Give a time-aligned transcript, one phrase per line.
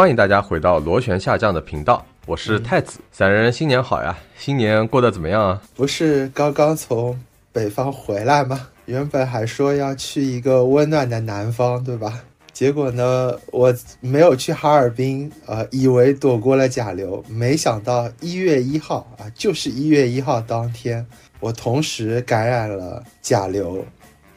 [0.00, 3.00] 欢迎大家回到螺旋下降的频道，我是太子。
[3.12, 5.62] 散人新年好呀，新年过得怎么样啊？
[5.76, 7.20] 不是刚刚从
[7.52, 8.68] 北方回来吗？
[8.86, 12.18] 原本还说要去一个温暖的南方，对吧？
[12.50, 21.06] 结果呢，我没有去哈尔滨，呃，以为躲过了甲流，没想到一月一号啊，就是一月一号当天，
[21.40, 23.84] 我同时感染了甲流、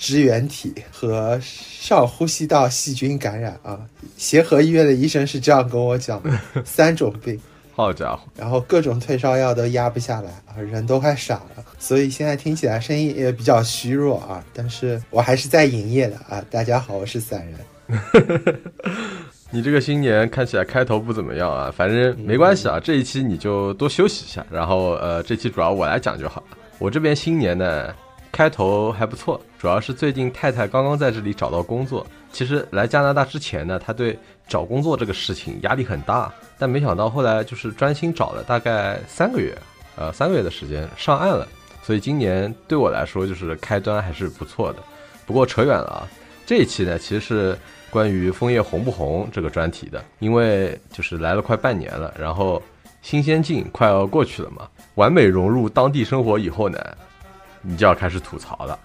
[0.03, 3.79] 支原体和上呼吸道细菌感染啊。
[4.17, 7.39] 协和医院的医生是这样跟我讲的， 三种病。
[7.73, 16.43] 好家伙，然后各种退烧药都压不下来啊，人都快傻了，所以现在听起来声音也比较虚弱啊，但是我还是在营业的啊。
[16.51, 18.59] 大家好，我是散人。
[19.51, 26.57] 你这个新年看起来开头不怎么样啊，反正没关系啊，这一期你就多休息一下，然后呃，这期主要我来讲就好了。
[26.77, 27.87] 我这边新年呢
[28.33, 32.05] 开头还不错，主要是最近太太刚刚在这里找到工作。
[32.31, 39.55] 其实来加拿大之前呢，他对找工作这个事情压力很大，但没想到后来就是专心找了大概三个月，
[39.95, 41.47] 呃，三个月的时间上岸了。
[41.83, 44.79] 所以今年对我来说就是开端还是不错的。
[45.27, 46.07] 不过扯远了啊，
[46.43, 47.55] 这一期呢其实是
[47.91, 52.59] 关于枫叶红不红这个专题的，因为就是来了快半年了，然后
[53.03, 56.79] 新鲜劲快要过去了嘛，完美融入当地生活以后呢，
[57.63, 58.77] 你就要开始吐槽了。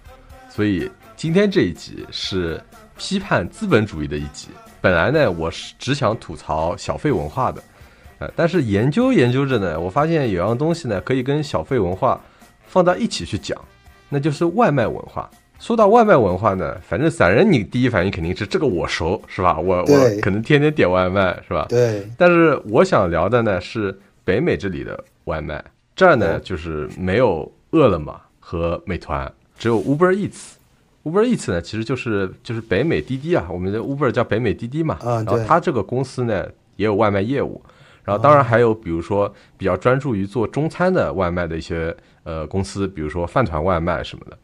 [0.48, 2.58] 所以今天这一集是。
[3.00, 4.48] 批判资本主义的一集。
[4.80, 7.62] 本来呢，我是只想吐槽小费文化的，
[8.18, 12.20] 呃，但是研究研究着呢，我发现有样东西呢，可以跟小费文化
[12.66, 13.56] 放到一起去讲，
[14.08, 15.30] 那就是外卖文化。
[15.60, 19.56] 说到外卖文化呢，反正散人你第一反应肯定是这个我熟，是吧？
[19.60, 21.66] 我我可能天天点外卖，是吧？
[21.68, 22.04] 对。
[22.18, 30.54] 但是我想聊的呢是北美这里的外卖，这儿呢就是没有饿了么和美团，只有 Uber Eats。
[31.04, 34.96] Uber Eats 呢，其实就是就是北美滴滴啊，我们的 Uber 叫北美滴滴嘛。
[35.02, 37.60] 然后它这个公司呢也有外卖业务，
[38.04, 44.38] 然后当然还有比如说比较专注于做中餐的外卖的一些呃公司，比如说饭团外卖什么的。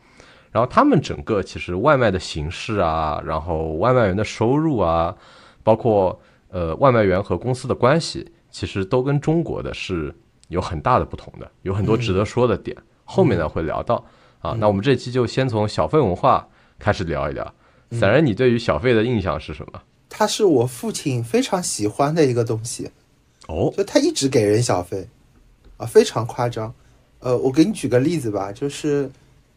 [0.52, 5.16] 然后他们整个其实外卖的形式啊，然后外卖员的收入啊，
[5.62, 6.20] 包括
[6.50, 10.14] 呃外卖员和公司的关系，其实都跟中国的是
[10.48, 12.76] 有很大的不同的，有很多值得说的点。
[13.04, 14.04] 后面呢会聊到
[14.40, 16.48] 啊，那我们这期就先从小费文化。
[16.76, 17.54] 开始聊一聊，
[17.92, 19.80] 散人，你对于小费的印象是什么？
[20.10, 22.90] 它是我父亲非常喜欢的一个东西，
[23.46, 25.08] 哦，就他一直给人小费，
[25.76, 26.74] 啊，非常夸张。
[27.20, 29.08] 呃，我给你举个例子吧，就是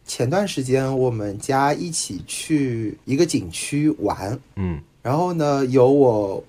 [0.06, 6.42] 前段时间我们家一起去一个景区玩，嗯，然后呢，有我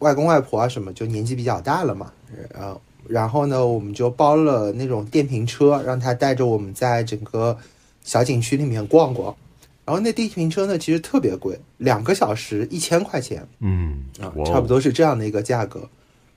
[0.00, 2.12] 外公外婆啊什么，就年纪比较大了嘛，
[2.52, 2.78] 然后
[3.08, 7.56] 然后呢，我们就包了那种电瓶车，让他带着我们在整个
[8.04, 9.34] 小景区里面逛逛。
[9.84, 15.88] 然后那电瓶车呢，其实特别贵，两个小时一千块钱，嗯啊，差不多是这样的一个价格。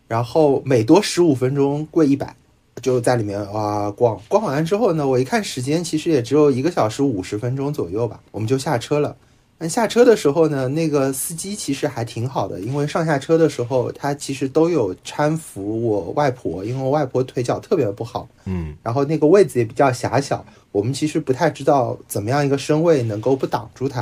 [0.08, 2.36] 然后每多十五分钟贵一百，
[2.82, 9.16] 就在里面啊逛逛完之后呢，我一看时间，其实也只有一个小时五十分钟左右吧，我们就下车了。
[9.64, 24.02] 那下车的时候呢，那个司机其实还挺好的，因为上下车的时候他其实都有搀扶我外婆，因为我外婆腿脚特别不好，嗯，然后那个位子也比较狭小，我们其实不太知道怎么样一个身位能够不挡住他，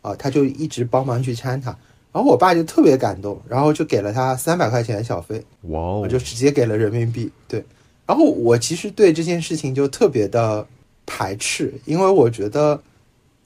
[0.00, 1.76] 啊，他就一直帮忙去搀他，
[2.12, 7.64] 然后我爸就特别感动，然后就给了他三百块钱的小费，哇哦，就直接给了人民币，对，
[8.06, 10.64] 然后我其实对这件事情就特别的
[11.04, 12.80] 排斥，因为我觉得。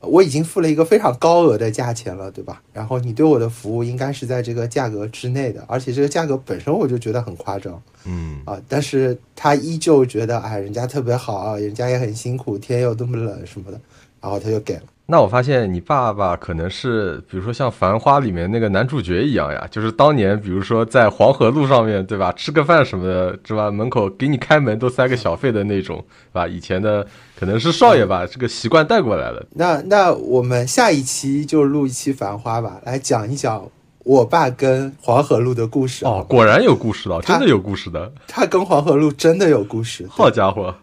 [0.07, 2.63] 我已经付了一个非常高额的价钱了，对吧？
[2.73, 13.81] 然后你对我的服务应该是在这个价格之内的，而且这个价格本身我就觉得很夸张，嗯啊，但是他依旧觉得哎，人家特别好啊，人家也很辛苦，天又这么冷什么的，
[14.21, 14.83] 然后他就给了。
[15.07, 23.71] 那我发现你爸爸可能是，比如说像《繁花》里面那个男主角一样呀，就是当年比如说在黄河路上面对吧，吃个饭什么的，是吧？
[23.71, 26.49] 门口给你开门都塞个小费的那种，是吧？
[26.49, 27.07] 以前的
[27.39, 29.45] 可能是少爷把这个习惯带过来了。
[29.53, 33.63] 那那我们下一期就录一期《繁花》吧，来讲一讲
[34.05, 36.07] 我爸跟黄河路的故事。
[36.07, 38.11] 哦，果然有故事了，真的有故事的。
[38.27, 40.07] 他跟黄河路真的有故事。
[40.09, 40.75] 好家伙！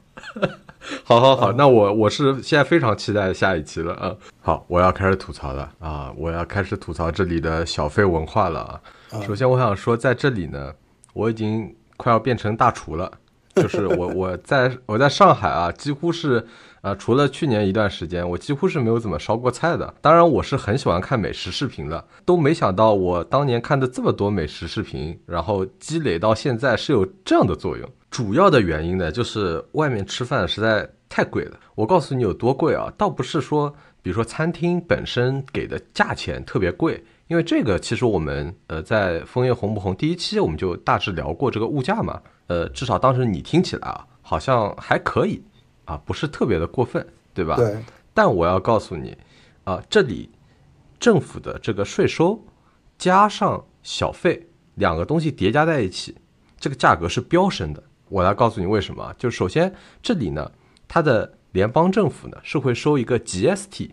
[1.04, 4.16] 好，好，好，那我我是现在非常期待下一期了啊！
[4.42, 6.12] 好，我要开始吐槽了啊！
[6.18, 9.22] 我要开始吐槽这里的小费文化了啊！
[9.26, 10.74] 首先，我想说，在这里呢，
[11.14, 13.12] 我已经快要变成大厨了，
[13.56, 16.44] 就是我我在我在上海啊，几乎是
[16.82, 19.94] 啊，除了去年一段时间，我几乎是没有怎么烧过菜的。
[20.02, 27.88] 当然，我是很喜欢看美食视频的，都没想到我当年看的这么多美食视频，然后积累到现在是有这样的作用。
[28.12, 31.58] 主要的原因呢，就是外面吃饭实在太贵了。
[31.76, 45.42] 我告诉你有多贵啊，倒不是说比如说餐厅本身给的价钱特别贵，因为这个其实我们呃在枫叶红不红第一期我们就大致聊过这个物价嘛，呃，至少当时你听起来啊好像还可以
[45.86, 47.56] 啊，不是特别的过分，对吧？
[47.56, 47.78] 对。
[48.14, 49.18] 但我要告诉你
[49.64, 50.30] 啊，这里
[51.00, 52.38] 政府的这个税收
[52.98, 56.14] 加上小费两个东西叠加在一起，
[56.60, 57.82] 这个价格是飙升的。
[58.12, 59.74] 我来告诉你为什么，就首先
[60.04, 60.52] 这里呢，
[60.86, 63.92] 它的联邦政府呢是会收一个 GST，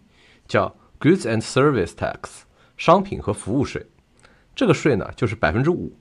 [0.49, 2.41] 叫 Goods and Service Tax，
[2.77, 3.87] 商品和服务税。
[4.57, 5.93] 这个税呢就是百分之五，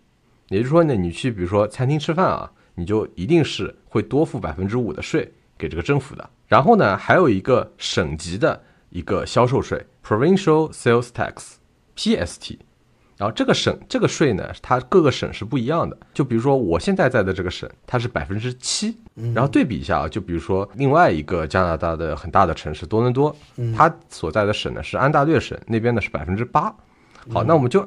[0.49, 6.27] 也就是说呢，你去比如说餐厅吃饭啊，你就一定是会多付百分之五的税给这个政府的。
[6.47, 12.57] 然后呢，还有一个省级的一个销售税 Provincial Sales Tax，PST。
[13.17, 15.97] 然后这个省这个税呢，它各个省是不一样的。
[16.13, 18.95] 就比如说我现在在的这个省，它是百分之七。
[19.33, 23.35] 然后对比一下啊，就比如说另外一个加拿大的很大的城市多伦多，
[23.75, 26.73] 它所在的省呢是安大略省，那边呢是百分之八。
[27.29, 27.81] 好，那我们就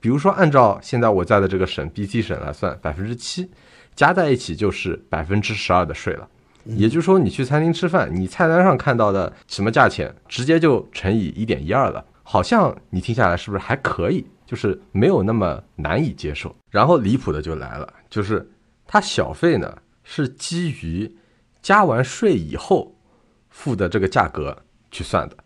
[0.00, 3.50] 比如说按照现在我在的这个省 BC 省来算，百分之七
[3.96, 6.28] 加在一起就是百分之十二的税了。
[6.64, 12.04] 也就是说，你去餐厅吃饭，你菜单上看到的什么价钱，直接就乘以一点一二了。
[12.22, 14.26] 好像你听下来是不是还可以？
[14.48, 16.56] 就是没有那么难以接受。
[16.70, 18.50] 然后离谱的就来了，就是
[18.86, 21.14] 它小费呢是基于
[21.60, 22.96] 加完税以后
[23.50, 24.56] 付的这个价格
[24.90, 25.36] 去算的。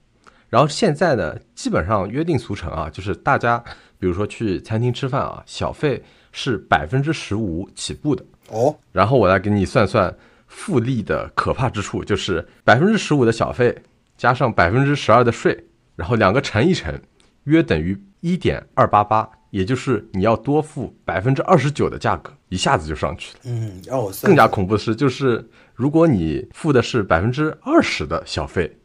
[0.48, 3.58] 然后现在呢，基本上约定俗成啊，就是大家
[3.98, 6.00] 比如说去餐厅吃饭啊，小费
[6.30, 8.78] 是百分之十五起步的哦。
[8.92, 10.14] 然后我来给你算算
[10.46, 13.76] 复利的可怕之处，就是百分之十五的小费
[14.16, 15.66] 加上百分之十二的税。
[15.94, 16.98] 然后两个乘一乘，
[17.44, 23.40] 约等于一点二八八，也就是你要多付百分之二十九的价格，一下子就上去了。
[23.44, 24.30] 嗯，让我算。
[24.30, 28.78] 更加恐怖的是，就是如果你付的是百分之二十的小费，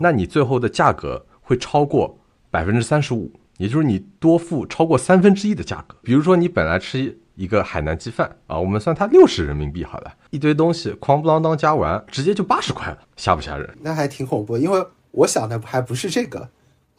[0.00, 2.18] 那你最后的价格会超过
[2.50, 5.96] 百分之三十五，也就是你多付超过三分之一的价格。
[6.02, 13.78] 比如说你本来吃一个海南鸡饭啊，我们算它六十人民币好了，一堆东西哐不啷当加完，直接就八十块了，吓不吓人？
[13.80, 14.84] 那还挺恐怖，因为。
[15.14, 16.48] 我想的还不是这个，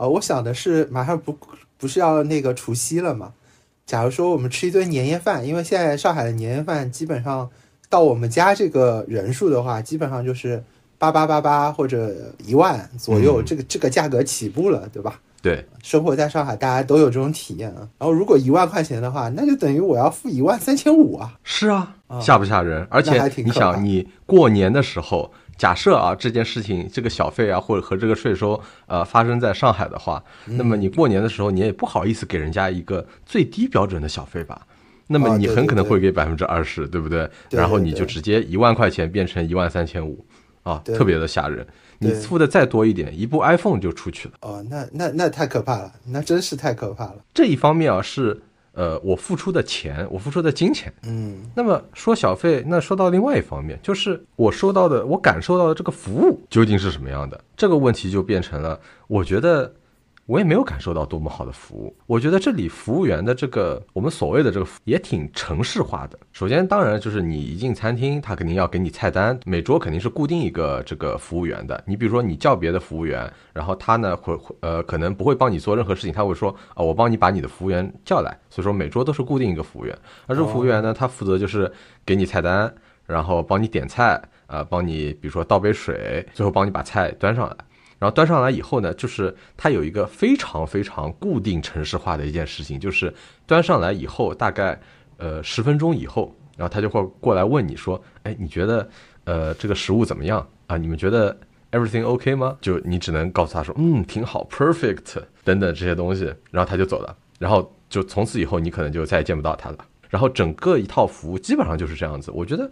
[0.04, 1.34] 呃，我想的是马上不
[1.78, 3.32] 不是要那个除夕了嘛？
[3.86, 7.50] 假如说我们吃一顿年夜饭，因为现在上海的年夜饭基本上
[7.90, 10.62] 到我们家这个人数的话，基本上就是
[10.98, 12.14] 八八八八或者
[12.46, 15.22] 一万左右，这个这个价格起步了，对吧？
[15.42, 17.88] 对，生活在上海，大家都有这种体验啊。
[17.98, 21.34] 然后如果一万块钱的话，那就等于我要付一万三千五啊。
[21.46, 22.86] 是啊，吓不吓人？
[22.90, 25.32] 而且你想，你过年的时候。
[25.58, 34.66] 假设啊，这件事情这个小费啊，或者和这个税收，呃，发生在上海的话，那么你过年的时候，你也不好意思给人家一个最低标准的小费吧？
[35.08, 37.30] 那么你很可能会给百分之二十，对不对？
[37.52, 40.26] 然后你就直接一万块钱变成一万三千五，
[40.64, 41.66] 啊，特别的吓人。
[42.00, 44.34] 你付的再多一点，一部 iPhone 就出去了。
[44.42, 47.18] 哦，那那那太可怕了，那真是太可怕了。
[47.34, 48.42] 这一方面啊是。
[48.74, 57.44] 呃，我付出的钱，我付出的金钱，嗯，那么说小费，那说到另外一方面，就是我收到的，我感受到的这个服务究竟是什么样的？
[57.56, 59.74] 这个问题就变成了，我觉得。
[60.26, 61.94] 我也没有感受到多么好的服务。
[62.08, 66.18] 我觉得这里服务员的这个我们所谓的这个也挺城市化的。
[66.32, 71.84] 首先，当然就是你一进餐厅，他肯定要给你菜单，每桌肯定是固定一个这个服务员的。
[71.86, 78.38] 你比如说你叫别的服务员，然后他呢会呃可能不会帮你做任何事情，他会说啊我帮你把你的服务员叫来。
[78.50, 79.98] 所以说每桌都是固定一个服务员，
[80.28, 81.72] 而这个服务员呢，他负责就是
[82.06, 82.74] 给你菜单，
[83.06, 87.58] 然后帮你点菜，呃帮你比如说倒杯水，最后帮你把菜端上来。
[88.04, 93.14] 然后端上来以后呢，就是它有一个非常非常固定城市化的一件事情，就是
[93.48, 94.78] 端上来以后大概
[95.16, 98.86] 呃十分钟以后，然后他就会过来问你说，哎，你觉得
[99.24, 100.76] 呃这个食物怎么样啊？
[100.76, 101.34] 你们觉得
[101.72, 102.58] everything OK 吗？
[102.60, 109.78] 就你只能告诉他说，嗯，挺好，perfect 等等这些东西，然后他就走了，然后就从此以后你可能就再也见不到他了。
[110.10, 112.70] 然后整个一套服务基本上就是这样子，我觉得。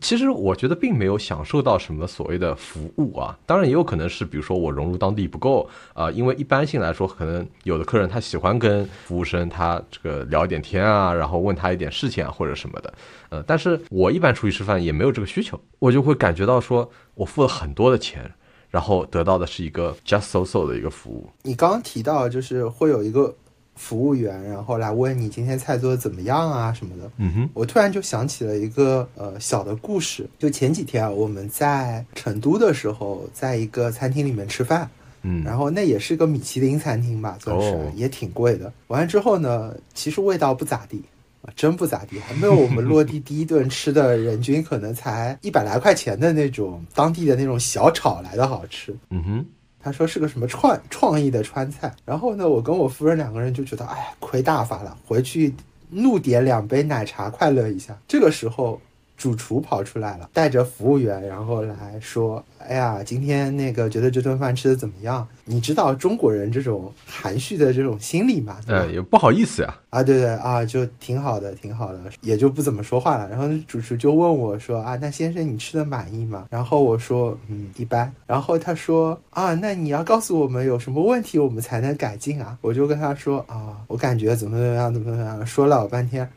[0.00, 12.94] 其实我觉得并没有享受到什么所谓的服务啊，当然也有可能是，比如说我融入当地不够啊，因为一般性来说，可能有的客人他喜欢跟服务生他这个聊一点天啊，然后问他一点事情啊或者什么的，
[13.30, 18.30] 呃，但是我一般出去吃饭也没有这个需求，我就会感觉到说我付了很多的钱，
[18.70, 21.30] 然后得到的是一个 just so so 的一个服务。
[21.42, 23.34] 你刚刚提到就是会有一个。
[23.76, 27.10] 服务员，然后来问你今天菜做的怎么样啊什么的。
[27.18, 30.28] 嗯哼，我突然就想起了一个呃小的故事。
[30.38, 34.90] 就前几天啊，我们在成都的时候，在一个餐厅里面吃饭。
[35.22, 38.72] 嗯，然后那也是个米其林餐厅吧，算是也挺贵的。
[38.86, 41.02] 完了之后呢，其实味道不咋地
[41.42, 48.96] 啊，真不咋地，还没有我们落地第一顿吃的人均可能才一百来块钱的那种当地的那种小炒来的好吃。
[49.10, 49.46] 嗯哼。
[49.86, 51.94] 他说是个什么创创意的川菜。
[52.04, 55.54] 然后呢，我跟我夫人两个人就觉得，哎，亏大发了，回去
[55.90, 57.96] 怒点两杯奶茶，快乐一下。
[58.08, 58.80] 这个时候。
[59.16, 65.26] 主厨跑出来了，带着服务员，然后来说：“哎呀，今天那个觉得这顿饭吃的怎么样？
[65.44, 68.58] 你知道中国人这种含蓄的这种心理嘛？
[68.66, 69.74] 呃，也不好意思呀。
[69.90, 73.28] 啊，对对啊，就挺好的，挺好的，也就不怎么说话了。
[73.30, 76.46] 然后主厨就问我说：啊，那先生你吃的满意吗？
[76.50, 78.12] 然后我说：嗯，一般。
[78.26, 82.58] 然后他说：啊，那你要告诉我们有什么问题，我们才能改进啊？
[82.60, 86.28] 我就跟他说：啊，我感觉怎么怎么样，怎么怎么样，说了老半天。”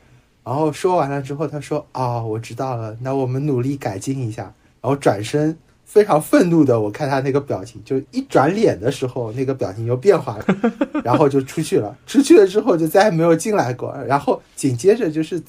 [0.44, 4.44] 然后说完了之后，他说：“啊，我知道了，那我们努力改进一下。”
[4.82, 10.46] 然后转身，非常愤怒的，我看他那个表情，就一转脸的时候，那个表情又变化了，
[11.04, 11.96] 然后就出去了。
[12.08, 13.96] 出去了之后，就再也没有进来过。
[14.08, 15.42] 然后紧接着就是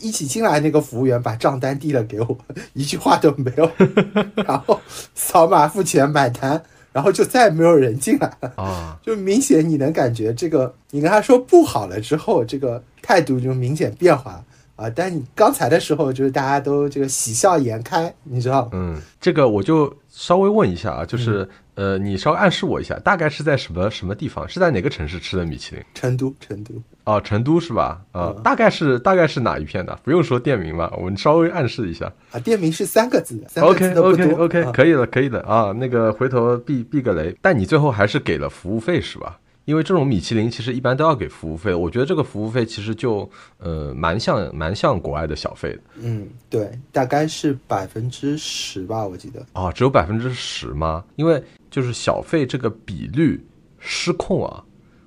[0.00, 2.36] 一起进来那个服务员把账单递了给我，
[2.74, 3.70] 一句话都没有，
[4.44, 4.80] 然后
[5.14, 6.62] 扫码付钱买单。
[6.92, 8.98] 然后就再也没有人进来了啊！
[9.02, 14.42] 就明显你能感觉这个，你跟他说不好了之后，这个态度就明显变化
[14.74, 14.88] 啊！
[14.88, 18.70] 但你刚才的时候，就是大家都这个喜笑颜开，你知道？
[18.72, 24.48] 嗯，这个我就稍微问一下啊，就是呃，你稍微暗示我一下，大概是在什么什么地方？
[24.48, 25.84] 是在哪个城市吃的米其林？
[25.92, 26.72] 成都，成都。
[27.04, 28.00] 哦，成都是吧？
[28.12, 29.94] 啊，大概是大概是哪一片的？
[30.02, 32.40] 不用说店名吧，我们稍微暗示一下啊。
[32.40, 35.70] 店名是三个字的，OK OK OK，可以了，可以的啊。
[35.76, 39.38] 那个回头避避个雷，但你最后还是给了服务费是吧？
[39.64, 43.28] 因为这种米其林其实一般都要给服务费，我觉得这个服务费其实就
[43.58, 45.80] 呃蛮像蛮像国外的小费的。
[45.96, 49.44] 嗯，对，大概是百分之十吧，我记得。
[49.52, 51.04] 啊，只有百分之十吗？
[51.16, 53.44] 因为就是小费这个比率
[53.78, 54.64] 失控啊。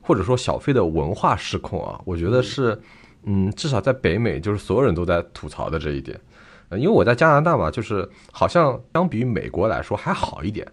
[0.08, 2.80] 或者说小费的文化失控啊，我觉得是，
[3.24, 6.16] 嗯，至少在北美，就是所有人都在吐槽的这一点。
[6.70, 10.64] 呃，因为我在加拿大嘛，就是好像相比于美国来说还好一点。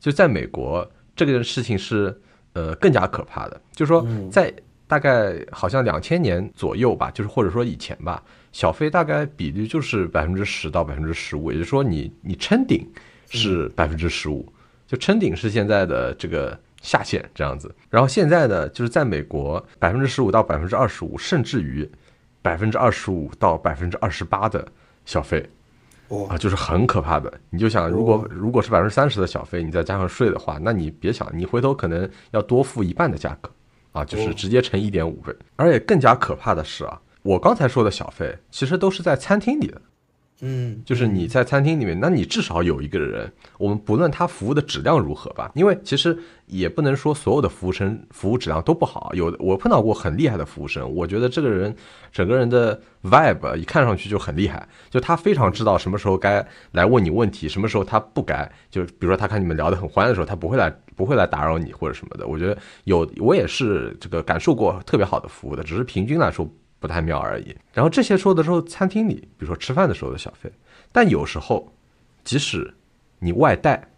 [0.00, 2.18] 就在美国，这个事情是
[2.58, 3.60] 呃更加可怕的。
[3.72, 4.52] 就是说，在
[4.86, 8.22] 大概好像两千年左右吧，就是或者说以前吧，
[8.52, 12.84] 小费大概比率就是百分之十到百分之十五，也就是说你你撑顶
[13.30, 14.52] 是百分之十五，
[14.86, 16.58] 就撑顶是现在的这个。
[16.80, 21.84] 下限这样子，然后现在呢，就是在美国百分之十五到百分之二十五，甚至于
[22.40, 24.64] 百分之二十五到百分之二十八的
[25.04, 25.44] 小费，
[26.28, 27.32] 啊，就是很可怕的。
[27.50, 33.50] 你就想，如果如果是百分之三十的小费，你再加上税的话，那你别想，你回头可能要多付一半的价格，
[33.92, 35.34] 啊，就是直接乘一点五倍。
[35.56, 39.80] 而且更加可怕的是啊，我刚才说的小费，其实都是在餐厅里的。
[40.40, 46.16] 嗯，就是你在餐厅里面，那你至少有一个人，我们不论他服务的质量如何吧，因为其实
[46.46, 49.10] 也不能说所有的服务生服务质量都不好。
[49.14, 51.74] 有我碰到过很厉害的服务生，我觉得这个人
[52.12, 58.48] 整个人的 vibe 一看上去就很厉害，就他非常知道什么时候该来问你问题，什么时候他不该。
[58.70, 62.28] 就比如说他看你们聊得很欢的时候，他不会来不会来打扰你或者什么的。
[62.28, 66.48] 我觉得有我也是这个感受过特别好的服务的，只是平均来说。
[66.78, 67.56] 不太妙而已。
[67.72, 70.50] 然后这些说的时候，餐厅里，比如说吃饭的时候的小费，
[70.92, 71.72] 但有时候，
[72.24, 72.72] 即使
[73.18, 73.88] 你外带，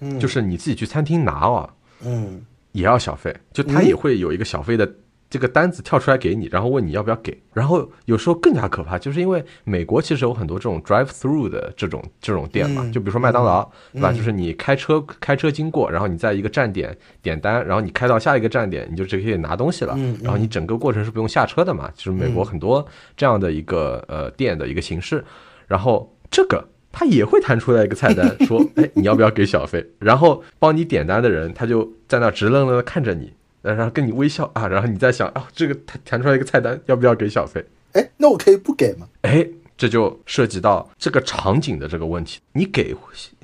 [0.00, 4.90] 嗯，就是你自己去餐厅拿啊，嗯，也要小费，就他也会有一个小费的。
[5.30, 7.40] 这个单子跳出来给你，然后问你要不要给。
[7.52, 14.12] 然后有时候更加可怕，就是因为美国其实有很多这种 drive through 的这种这种店嘛，就比如说麦当劳，对吧？
[14.12, 19.96] 就是你开车开车经过，然后你在一个站点点单，然后你开到下一个站点，你就直接可以拿东西了。
[20.20, 21.88] 然后你整个过程是不用下车的嘛？
[21.94, 22.84] 就是美国很多
[23.16, 25.24] 这样的一个呃店的一个形式。
[25.68, 33.32] 然后这个他也会弹出来一个菜单， 说：“哎，你要不要给小费？”然后帮你点单的人他就在那直愣愣的看着你。
[33.62, 37.64] 然后跟你微笑啊，然后你在想啊，这个弹弹出来一个菜单，要不要给小费？
[37.92, 39.08] 哎，那我可以不给吗？
[39.22, 42.40] 哎，这就涉及到这个场景的这个问题。
[42.52, 42.94] 你给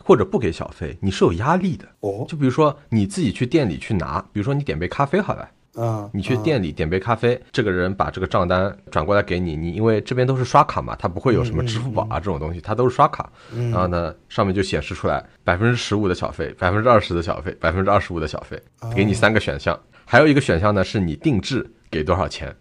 [0.02, 2.24] 或者不给小费，你是有压力的哦。
[2.28, 5.48] 就比如说你自己去店里去拿，比如说你点杯咖啡好了。
[5.78, 13.30] 嗯，你去店里点杯咖啡，这个人把这个账单转过来给你，你因为这边都是刷卡嘛，他不会有什么支付宝啊这种东西，他都是刷卡。
[13.52, 18.58] 然后呢，上面就显示出来百分之十五的小费，百分之二十的小费，百分之二十五的小费，
[18.94, 19.78] 给你三个选项。
[20.08, 22.54] 还有一个选项呢，是你定制给多少钱，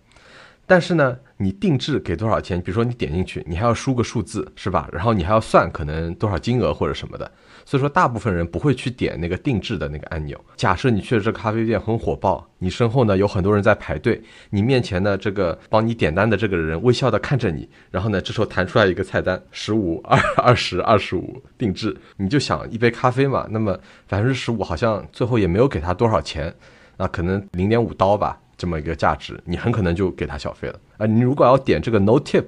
[0.65, 4.89] 但是呢，你定制给多少钱，比如说你点进去，你还要输个数字，是吧？
[4.91, 7.31] 然后你还要算可能多少金额或者什么的，
[7.63, 10.43] 所以说大部分人不会去点那个定制的那个按钮。
[10.55, 23.77] 假设你去的这咖啡店很火爆，你身后呢有很多人在排队，你面前的这个帮你点单的这个人微笑的看着你，然后呢，这时候弹出来一个菜单，十五、二、 二十、二十五定制，你就想一杯咖啡嘛，那么
[24.09, 26.51] 百分之十五好像最后也没有给他多少钱。
[26.97, 31.05] 那可能零点五刀吧，这么一个价值，你很可能就给他小费了啊。
[31.05, 32.45] 你如果要点这个 no tip，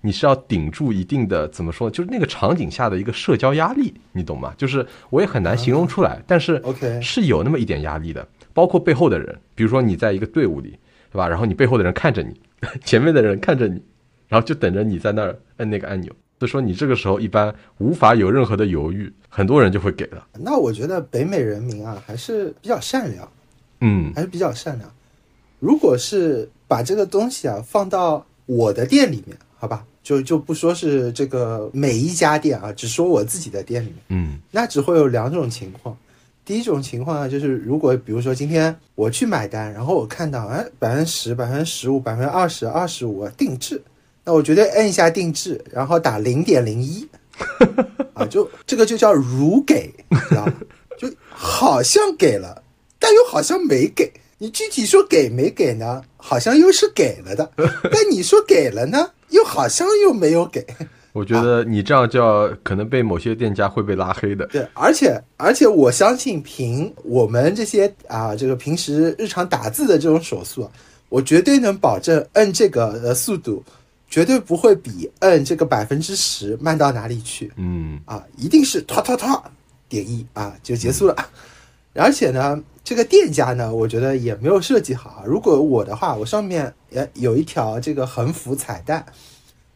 [0.00, 4.54] 你是要顶住一定的怎么说，就是那个场景下的一个社交压力，你懂吗？
[4.56, 10.70] 就是我也很难形容出来，但是 OK 是有那么一点压力的，包括背后的人，比如说你在一个队伍里，
[11.12, 11.28] 对吧？
[11.28, 12.40] 然后你背后的人看着你，
[12.84, 13.82] 前面的人看着你，
[14.28, 16.10] 然后就等着你在那儿摁那个按钮。
[16.38, 20.26] 所以说你这个时候一般无法有任何的犹豫，很多人就会给了。
[20.38, 23.30] 那我觉得北美人民啊还是比较善良，
[23.80, 24.90] 嗯还是比较善良。
[25.58, 35.96] 如果是把这个东西啊放到我的店里面，好吧，就就不说是这个每一家店啊，只说我自己的店里面，嗯那只会有两种情况。
[36.42, 43.80] 第一种情况呢，就是如果比如说今天我去买单，然后我看到哎百分之十、百分之十五、百分之二十、二十五定制，
[44.24, 47.06] 那我绝对摁一下定制，然后打零点零一，
[48.14, 49.92] 啊，就这个就叫如给，
[50.28, 50.54] 知道吗？
[50.98, 52.62] 就好像给了，
[53.00, 54.12] 但又好像没给。
[54.38, 56.00] 你具体说给没给呢？
[56.16, 57.50] 好像又是给了的，
[57.90, 60.64] 但你说给了呢，又好像又没有给。
[61.12, 64.46] 我觉得你这样叫可能被某些店家会被拉黑的。
[64.46, 70.70] 对，而且而且我相信，凭我们这些啊，这个平时日常打字的这种手速啊，
[71.08, 73.62] 我绝对能保证摁这个呃速度，
[74.08, 79.38] 绝对不会比摁这个百分之十慢到哪里去嗯啊，一定是唰唰唰
[79.88, 81.16] 点一啊就结束了。
[81.94, 85.22] 而且呢，这个店家呢，我觉得也没有设计好。
[85.26, 89.04] 如果我的话，我上面也有一条这个横幅彩蛋，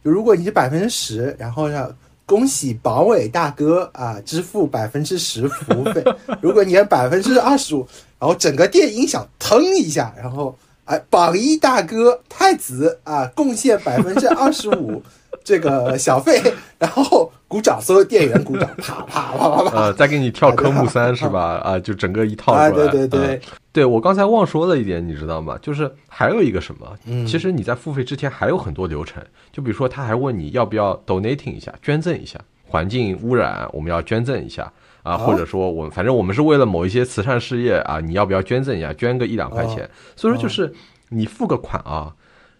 [0.04, 1.94] 就如果你是百分之十，然后呢，
[2.24, 6.04] 恭喜榜尾大哥啊，支付百分之十服务费。
[6.40, 7.86] 如果你是百分之二十五，
[8.18, 15.02] 然后整个店音响腾一下，然后哎，榜一大哥太子啊，贡献百分之二十五
[15.44, 16.40] 这个小费，
[16.78, 19.76] 然后鼓掌，所有店员鼓掌，啪啪啪啪啪。
[19.76, 21.60] 呃，再给你跳科目三是吧？
[21.64, 22.88] 啊，就整个一套啊，过来。
[22.90, 23.40] 对对对嗯，
[23.72, 25.58] 对我刚才忘说了一点，你知道吗？
[25.60, 29.22] 就是还有一个什么，嗯其实你在付费之前还有很多流程，
[29.52, 34.72] 就比如说他还问你要不要 donating 一下，捐赠一下，环境污染我们要捐赠一下
[35.02, 39.88] 啊，哦或者说我们反正我们是为了某一些慈善事业啊，你要不要捐赠一下，捐个一两块钱？
[40.16, 40.72] 所以说就是
[41.10, 42.14] 你付个款啊，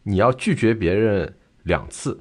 [0.04, 2.19] 你要拒绝别人两次。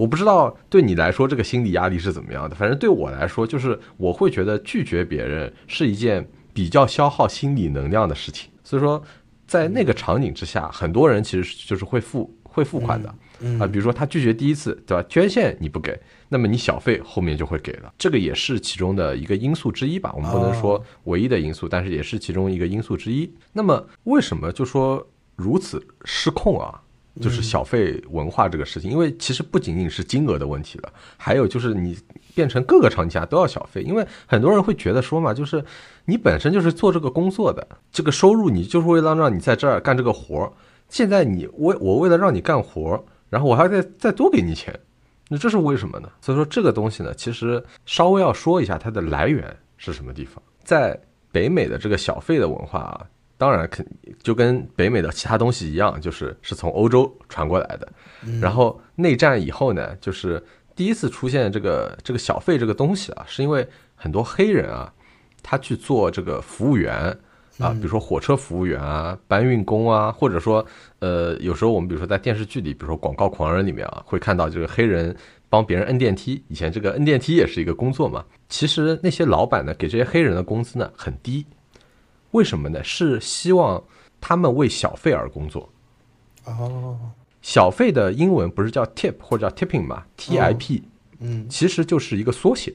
[0.00, 8.50] 我不知道对你来说这个心理压力是怎么样的，反正对我来说，就是我会觉得拒绝别人是一件比较消耗心理能量的事情。
[8.64, 9.02] 所以说，
[9.46, 13.66] 在那个场景之下，很多人其实就是会付会付款的嗯啊。
[13.66, 15.04] 比如说他拒绝第一次，对吧？
[15.06, 20.10] 捐献你不给，那么你小费后面就会给了，这个也是其中的一个因素之一吧。
[20.16, 23.30] 我们不能说唯一的因素，但是也是其中一个因素之一。
[23.52, 26.80] 那么为什么就说如此失控啊？
[27.20, 31.96] 就是小费文化这个事情，因为其实不仅仅是金额的问题了，还有就是你
[32.34, 35.64] 变成各个场景下都要小费，因为很多人会觉得说嘛，就是
[36.06, 40.52] 你本身就是做这个工作的，这个收入你就是为了让你在这儿干这个活儿，
[40.88, 44.78] 现在你我我为了让你干活儿，然后我还再再多给你钱，
[45.28, 46.08] 那这是为什么呢？
[46.20, 50.98] 所以说这个东西呢，其实稍微要说一下它的来源是什么地方，在
[51.30, 53.06] 北美的这个小费的文化啊。
[53.40, 53.86] 当然，肯
[54.22, 57.88] 就跟北美的其他东西一样，就是是从欧洲传过来的。
[58.38, 60.44] 然后内战以后呢，就是
[60.76, 64.92] 第一次出现这个这个小费这个东西啊，是因为很多黑人啊，
[65.42, 66.94] 他去做这个服务员
[67.58, 70.62] 啊，比如说火车服务员啊、搬运工啊，或者说
[70.98, 75.16] 呃，有时候我们比如说在电视剧里，比如说《广告狂人》里面啊，会看到这个黑人
[75.48, 76.44] 帮别人摁电梯。
[76.48, 78.22] 以前这个摁电梯也是一个工作嘛。
[78.50, 81.46] 其实那些老板呢，给这些黑人的工资呢很低。
[82.32, 82.82] 为什么呢？
[82.84, 83.82] 是希望
[84.20, 85.68] 他们为小费而工作。
[86.44, 86.98] 哦，
[87.42, 90.82] 小费的英文不是叫 tip 或者叫 tipping 嘛？T I P，
[91.18, 92.74] 嗯其实就是一个缩写，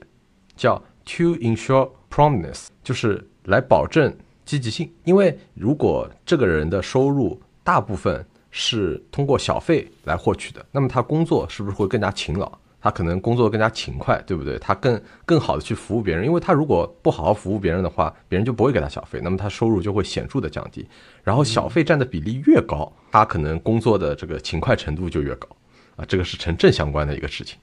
[0.55, 4.91] 叫 to ensure promptness，就是来保证积极性。
[5.03, 12.51] 因为如果这个人的收入大部分是通过小费来获取的，那么他工作是不是会更加勤劳？
[12.85, 14.59] 他可能工作更加勤快，对不对？
[14.59, 20.87] 他更更好的去服务别人，因为他如果不好好服务别人的话，别人就不会给他小费，那么他收入就会显著的降低。
[21.23, 25.47] 然后小费占的比例越高，他可能工作的这个勤快程度就越高
[25.95, 27.57] 啊，这个是成正相关的一个事情。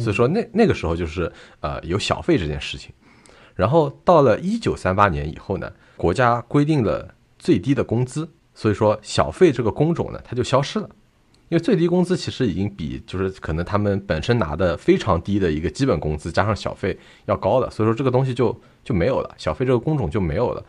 [0.00, 2.92] 所以说那那个时候就是呃有小费这件事情。
[3.56, 10.88] 然后到了一九三八年以后呢，国家规定了最低的工资，所以说小费这个工种呢它就消失了。
[11.48, 20.64] 因为最低工资其实已经比就是可能他们本身拿的非常低的一个基本工资加上小费要高了，所以说这个东西就就没有了，小费这个工种就没有了。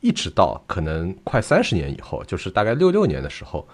[0.00, 3.66] 一直到可能快三十年以后，就是大概六六年的时候，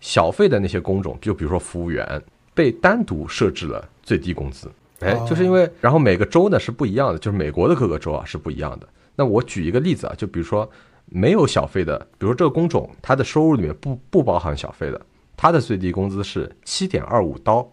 [0.00, 2.22] 小费的那些工种，就比如说服务员，
[2.54, 4.70] 被单独设置了最低工资。
[5.00, 8.88] 哎，就是因为，然后每个州呢是不一样的，就是美国的各个州啊是不一样的。
[9.14, 10.70] 那我举一个例子啊，就比如说
[11.06, 15.00] 没有小费的，比如说这个工种，它的收入里面不不包含小费的，
[15.36, 17.68] 它的最低工资是七点二五刀，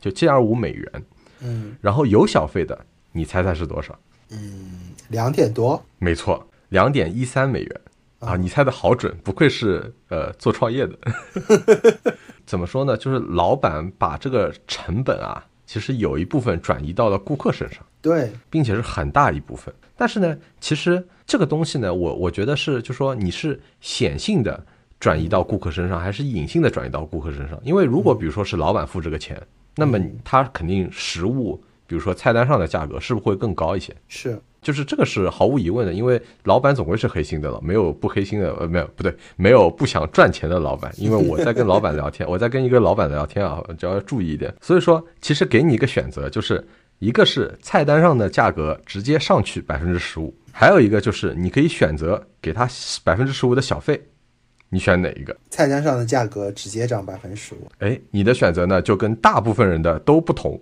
[0.00, 1.04] 就七点二五美元。
[1.40, 3.98] 嗯然后有小费的，你猜猜是多少？
[4.30, 7.80] 嗯，两点多，没错，两点一三美元
[8.20, 8.30] 啊！
[8.30, 10.98] 啊你猜的好准，不愧是呃做创业的。
[12.46, 12.96] 怎么说呢？
[12.96, 17.84] 就是老板把这个成本啊，其实有一部分转移到了顾客身上。
[18.00, 19.74] 对，并且是很大一部分。
[19.96, 24.64] 但是呢，其实这个东西呢，我我觉得是，就说你是显性的
[24.98, 27.58] 转移到顾客身上，还是隐性的转移到顾客身上？
[27.62, 29.40] 因为如果比如说是老板付这个钱，
[29.74, 33.94] 那么他肯定实物，比如说菜单上的价格是不是会更高一些？
[34.08, 40.90] 是，就是这个是毫无疑问的，因为老板总归是黑心的了，没有不黑心的，呃，没有不对，没有不想赚钱的老板。
[40.96, 44.52] 因为我在跟老板聊天， 我在跟一个老板聊天啊，只要注意一点。
[44.62, 46.66] 所以说，其实给你一个选择，就是
[46.98, 52.66] 一个是菜单上的价格直接上去百分之十五，还有一个就是你可以选择给他
[53.04, 54.02] 百分之十五的小费，
[54.68, 55.36] 你选哪一个？
[55.50, 57.68] 菜单上的价格直接涨百分之十五。
[57.78, 60.60] 哎，你的选择呢就跟大部分人的都不同，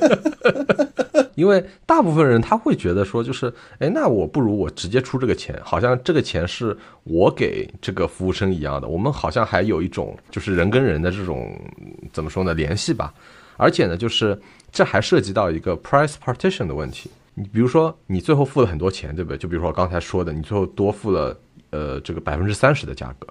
[1.34, 11.58] 因为大部分人他会觉得说，就是哎，那我不如我直接出这个钱，好像这个钱是我给这个服务生一样的，我们好像还有一种就是人跟人的这种
[12.12, 13.12] 怎么说呢联系吧，
[13.56, 14.38] 而且呢，就是
[14.70, 17.10] 这还涉及到一个 price partition 的问题。
[17.34, 19.38] 你比如说，你最后付了很多钱，对不对？
[19.38, 21.34] 就比如说我刚才说的，你最后多付了
[21.70, 23.26] 呃这个百分之三十的价格，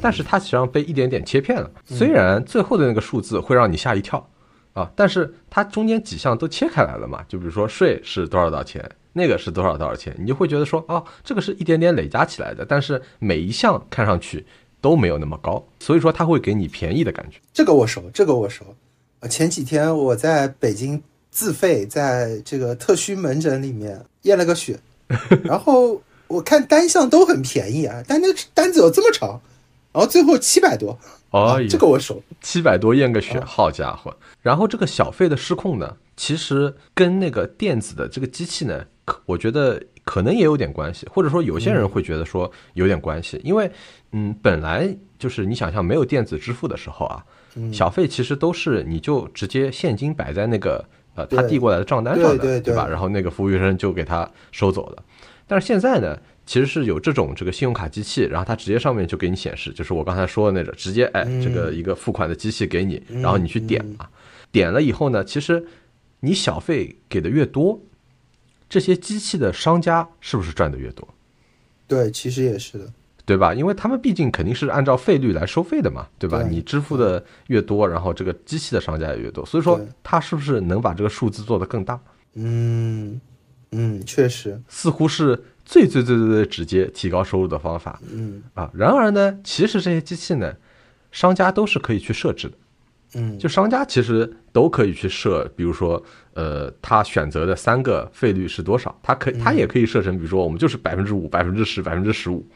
[0.00, 1.70] 但是它实际上被一点点切片了。
[1.84, 4.24] 虽然最后的那个数字会让你吓一跳
[4.72, 7.24] 啊，但是它中间几项都切开来了嘛。
[7.28, 14.46] 就比如说税是多少多少钱，那个是多少多少钱，你就会觉得说，哦，这个是一点点累加起来的，但是每一项看上去
[14.80, 17.38] 都没有那么高，所以说它会给你便宜的感觉。
[17.52, 18.64] 这个我熟，这个我熟。
[19.20, 24.78] 呃前几天我在北京自费在这个特需门诊里面验了个血，
[25.42, 29.40] 然后我看单项都很便宜啊，但那个单子有这么长，
[29.92, 30.90] 然后最后七百多，
[31.30, 32.22] 啊哦，这个我熟。
[32.40, 34.14] 七百多验个血，好家伙！
[34.42, 43.70] 然后这个小费的失控呢，其实跟那个电子的这个机器呢，可我觉得可能也有点关系，或者说有些人会觉得说有点关系，因为
[44.12, 44.88] 嗯，本来
[45.18, 47.24] 就是你想象没有电子支付的时候啊，
[47.72, 52.84] 小费其实都是你就直接现金摆在那个呃他递过来的账单上的，对对吧？
[52.84, 55.02] 对然后那个服务生就给他收走了。
[55.48, 64.08] 但是现在呢，其实是有这种这个信用卡机器，然后它直接上面就给你显示，就是我刚才说的那种，直接哎这个一个付款的机器给你，然后你去点啊，
[64.52, 65.66] 点了以后呢，其实
[66.20, 67.80] 你小费给的越多，
[68.68, 71.08] 这些机器的商家是不是赚的越多？
[71.88, 72.92] 对，其实也是的。
[73.24, 73.52] 对吧？
[73.52, 76.42] 因为他们毕竟肯定是按照费率来收费的嘛，对吧？
[76.42, 82.00] 对你支付的越多，然后这个机器的商家也越多，所以说对它是不是能把这个数字做得更大？
[82.36, 83.20] 嗯
[83.72, 88.70] 嗯，确实，似乎是最最最最最直接提高收入的方法嗯啊。
[88.74, 90.54] 然而呢，其实这些机器呢，
[91.12, 92.54] 商家都是可以去设置的。
[93.14, 96.02] 嗯，就商家其实都可以去设，比如说，
[96.34, 102.46] 呃，他选择的三个费率是多少，他可他也可以设成，比如说我们就是百分之五、百分之十、百分之十五，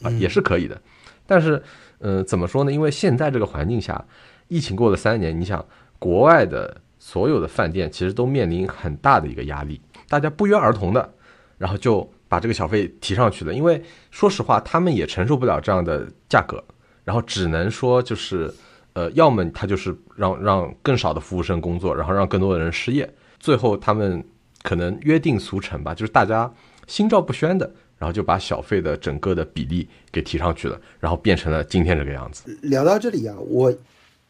[0.00, 0.80] 啊，也是可以的。
[1.26, 1.62] 但是，
[1.98, 2.72] 呃，怎么说呢？
[2.72, 4.02] 因为现在这个环境下，
[4.48, 5.62] 疫情过了三年，你想，
[5.98, 9.78] 国外的所有的饭店其实都面临很大的一个压力，
[10.08, 11.14] 大家不约而同的，
[11.58, 13.52] 然后就把这个小费提上去了。
[13.52, 16.62] 因为说实话，他们也承受不了这样的价格，
[17.04, 18.52] 然后只能说就是。
[18.94, 24.24] 呃，要么他就是让让更少的服务生工作，然后让更多的人失业，最后他们
[24.62, 26.52] 可能约定俗成吧，就是大家
[26.88, 32.58] 心照不宣的，然后就把小费的整个的比例给提上去了，然后变成了今天这个样子。
[32.62, 33.72] 聊到这里啊，我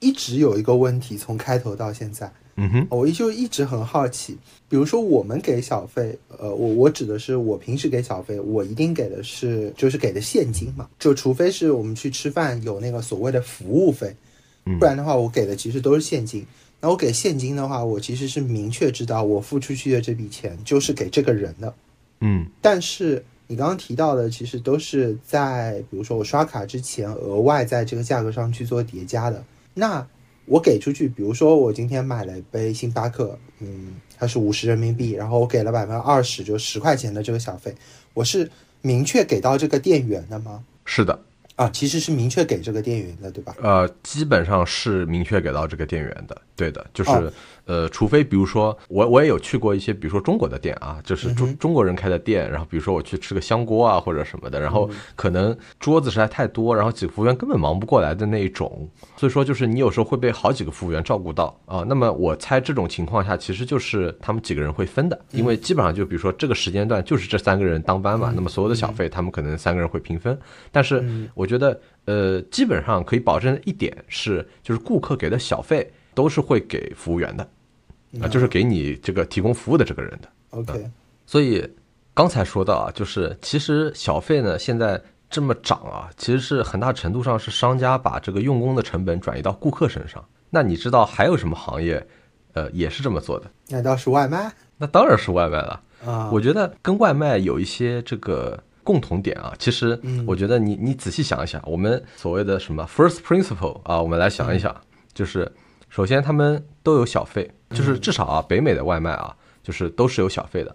[0.00, 4.36] 一直有一个问题，从开头到现在，嗯哼，我就一直很好奇，
[4.68, 14.12] 比如说我们给小费，呃，我我指的是我平时给小费，我一定给的是就是给的现金嘛，就除非是我们去吃饭有那个所谓的服务费，
[14.80, 16.44] 不然的话我给的其实都是现金。
[16.80, 21.72] 那我给现金的话，我其实是明确知道我付出去的这笔钱就是给这个人的，
[22.20, 22.46] 嗯。
[22.60, 29.44] 但是你刚刚提到的，其实都是在比如说我刷卡之前额外在这个价格上去做叠加的。
[29.74, 30.04] 那
[30.48, 37.74] 我给出去，比如说我今天买了一杯星巴克，嗯，它是五十人民币，然后我给了百分之二十，就十块钱的这个小费，
[38.14, 40.64] 我是明确给到这个店员的吗？
[40.84, 41.20] 是的，
[41.56, 43.54] 啊，其实是明确给这个店员的，对吧？
[43.60, 47.32] 呃，基本上是明确给到这个店员的，对的，就是、哦
[47.66, 61.84] 呃，除非比如说我我也有去过一些，比如说中国的店啊，就是中、嗯中国人开的店，然后比如说我去吃个香锅啊或者什么的，然嗯后可能桌子实在太多，然后几个服务员根本忙不过来的那一种，所以说就是你有时候会被好几个服务员照顾到啊。
[61.86, 70.36] 那么我猜这种情况下，其实就是他们几个人会分的，因为基本上就比如说这个时间段就是这三个人当班嘛，那么所有的小费他们可能三个人会平分，
[70.72, 77.48] 但是我觉得呃，基本上可以保证一点是，就是顾客给的小费都是会给服务员的，
[78.20, 80.28] 啊，就是给你这个提供服务的这个人的。
[80.50, 80.90] OK，
[81.26, 81.64] 所以
[82.12, 85.00] 刚才说到啊，就是其实小费呢现在
[85.30, 90.24] 这么涨啊，其实是很大程度上是商家把这个用工的成本转移到顾客身上。
[90.50, 92.04] 那你知道还有什么行业，
[92.54, 93.48] 呃，也是这么做的？
[93.68, 95.80] 难道是外卖那当然是外卖了。
[96.04, 96.30] 啊？
[96.32, 99.54] 我觉得跟外卖有一些这个共同点啊。
[99.58, 104.74] 其实我觉得你你仔细想一想，我们所谓的什么 first principle 啊，我们来想一想，
[105.12, 105.50] 就是
[105.88, 110.74] 首先他们都有小费，就是至少啊，北美的外卖啊，就是都是有小费的。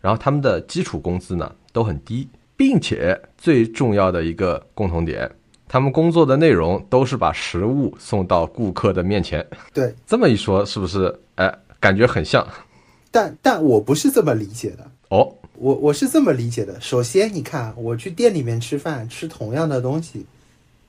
[0.00, 5.30] 然后他们的基础工资呢都很低，并且最重要的一个共同点，
[5.68, 9.46] 他们工作的内容都是把食物送到顾客的面前。
[9.72, 11.18] 对，这么一说，是不是？
[11.36, 12.46] 哎，感觉很像
[13.10, 14.90] 但但我不是这么理解的。
[15.08, 15.34] 哦。
[15.54, 16.80] 我我是这么理解的。
[16.80, 20.24] 首先，你看我去店里面吃饭，吃同样的东西，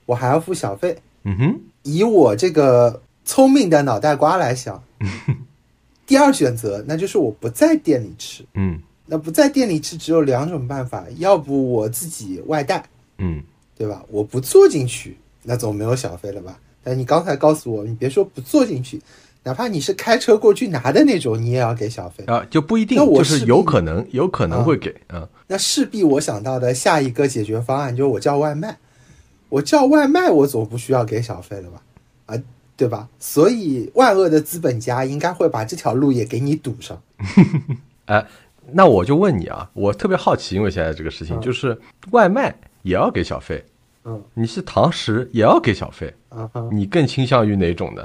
[0.06, 0.96] 我还要付小费。
[1.24, 4.82] 嗯哼，以我这个聪明的脑袋瓜来想，
[6.06, 8.44] 第二选择那就是我不在店里吃。
[8.54, 12.82] 嗯那不在店里吃只有两种办法，要不我自己外带，
[13.18, 13.42] 嗯
[13.76, 14.02] 对吧？
[14.08, 16.58] 我不坐进去，那总没有小费了吧？
[16.82, 19.02] 但你刚才告诉我，你别说不坐进去，
[19.42, 22.24] 哪怕你是开车过去拿的那种，你也要给小费。
[22.24, 25.28] 啊，就不一定，那我就是有可能，有可能会给啊。
[25.48, 28.78] 那势必我想到的下一个解决方案就是我叫外卖，
[29.50, 31.82] 我叫外卖我总不需要给小费了吧？
[32.26, 32.42] 啊，
[32.82, 33.08] 对吧？
[33.20, 37.00] 所以万恶的资本家应该会把这条路也给你堵上。
[38.06, 38.26] 哎，
[38.72, 43.64] 那我就问你啊，我特别好奇，因为现在这个事情就是外卖也要给小费，
[44.02, 48.02] 嗯你是堂食也要给小费，啊嗯，你更倾向于哪种呢？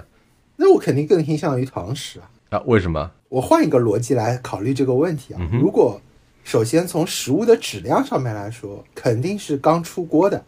[0.56, 2.30] 那我肯定更倾向于堂食啊。
[2.52, 3.10] 啊，为什么？
[3.30, 6.00] 我换一个逻辑来考虑这个问题啊，如果
[6.44, 10.46] 首先从食物的质量上面来说，肯定是刚出锅的，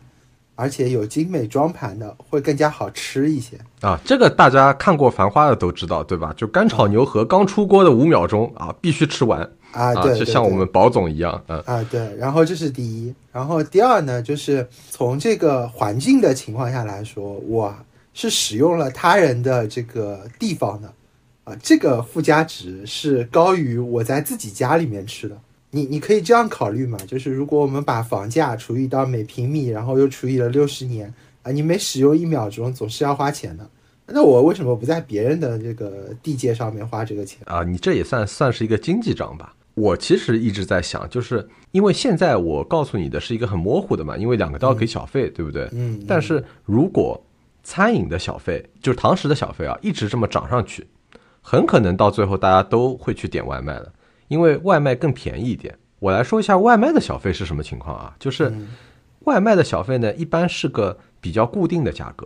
[0.59, 3.57] 而且有精美装盘的会更加好吃一些。
[3.79, 6.33] 啊，这个大家看过《繁花》的都知道，对吧？
[6.35, 17.73] 就干炒牛河刚出锅的五秒钟啊，必须吃完啊，对，就像我们宝总一样，嗯啊，对，然后这是第一，然后第二呢，就是从这个环境的情况下来说，我
[18.13, 20.93] 是使用了他人的这个地方的，
[21.45, 25.37] 啊，这个附加值是高于我在自己家里面吃的。
[25.71, 33.69] 你你可以这样考虑嘛，就是如果我们把房价除以到每平米，然后又除以了六十年，啊，你每使用一秒钟总是要花钱的，
[34.07, 37.39] 那我为什么不在别人的这个地界上面花这个钱？
[37.45, 39.53] 啊，你这也算算是一个经济账吧。
[39.75, 45.69] 我其实一直在想，就是因为现在我告诉你的是一个很模糊的嘛，因为两个都要给小费，对不对？
[45.71, 47.21] 嗯，但是如果
[47.63, 50.85] 餐饮的小费，就是堂食的小费啊，一直这么涨上去，
[51.41, 53.89] 很可能到最后大家都会去点外卖了，
[54.29, 55.77] 因为外卖更便宜一点。
[55.99, 58.15] 我来说一下外卖的小费是什么情况啊？
[58.17, 58.49] 就是
[59.25, 62.25] 外卖的小费呢，一般是个比较固定的价格，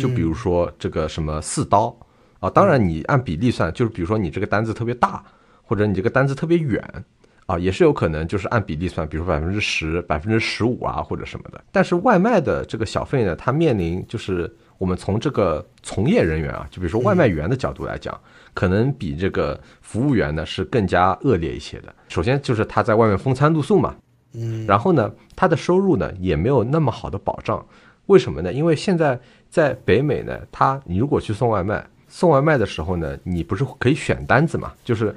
[0.00, 1.94] 就比如说这个什么四刀
[2.40, 5.22] 啊，当然你按比例算，就是比如说你这个单子特别大，
[5.62, 6.82] 或者你这个单子特别远。
[7.46, 11.60] 啊，也是有可能就是按比例算，比如说百分之十、百分之十五啊，或者什么的。
[11.72, 18.18] 但是外卖的这个小费呢，它面临就是我们从这个从业人员啊，就比如说外卖员的角度来讲，
[18.54, 21.94] 可能比这个服务员呢是更加恶劣一些的。
[22.08, 23.94] 首先就是他在外面风餐露宿嘛，
[24.34, 27.64] 嗯，然后呢，他的收入呢也没有那么好的保障。
[28.06, 28.52] 为什么呢？
[28.52, 34.72] 因为现在在北美呢，他你如果去送外卖，送外卖的时候呢，你不是可以选单子嘛？
[34.84, 35.14] 就是。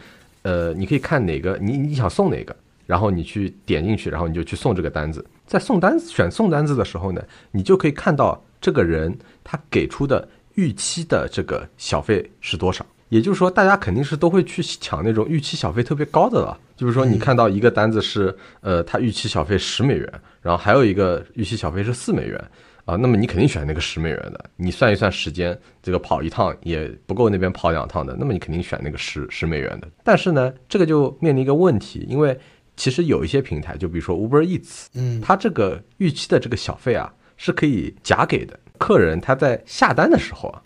[0.48, 5.26] 呃，你可以看哪个你你想送哪个，然后你去点进去，然后你就去送这个单子。
[5.48, 7.19] 在送单选送单子的时候呢，
[7.50, 9.12] 你就可以看到这个人
[9.43, 12.86] 他给出的预期的这个小费是多少。
[13.15, 16.60] 也就是说，大家肯定是都会去抢那种预期小费特别高的了。
[16.75, 22.38] 就是说，你看到一个单子是呃，他预期小费十美元，然后还有一个预期小费是四美元。
[22.84, 24.45] 啊，那么你肯定选那个十美元的。
[24.58, 29.88] 你算一算时间，这个跑一趟也不够那边跑两趟的，那么你肯定选那个十十美元的。
[30.04, 32.38] 但是呢，这个就面临一个问题，因为
[32.75, 38.60] 其实有一些平台，就比如说 Uber Eats，嗯，它这个预期的这个小费啊是可以假给的。
[38.78, 40.62] 客人他在下单的时候啊，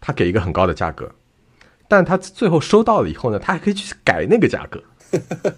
[0.00, 1.10] 他给一个很高的价格，
[1.88, 4.80] 但他最后收到了以后呢，他还可以去改那个价格。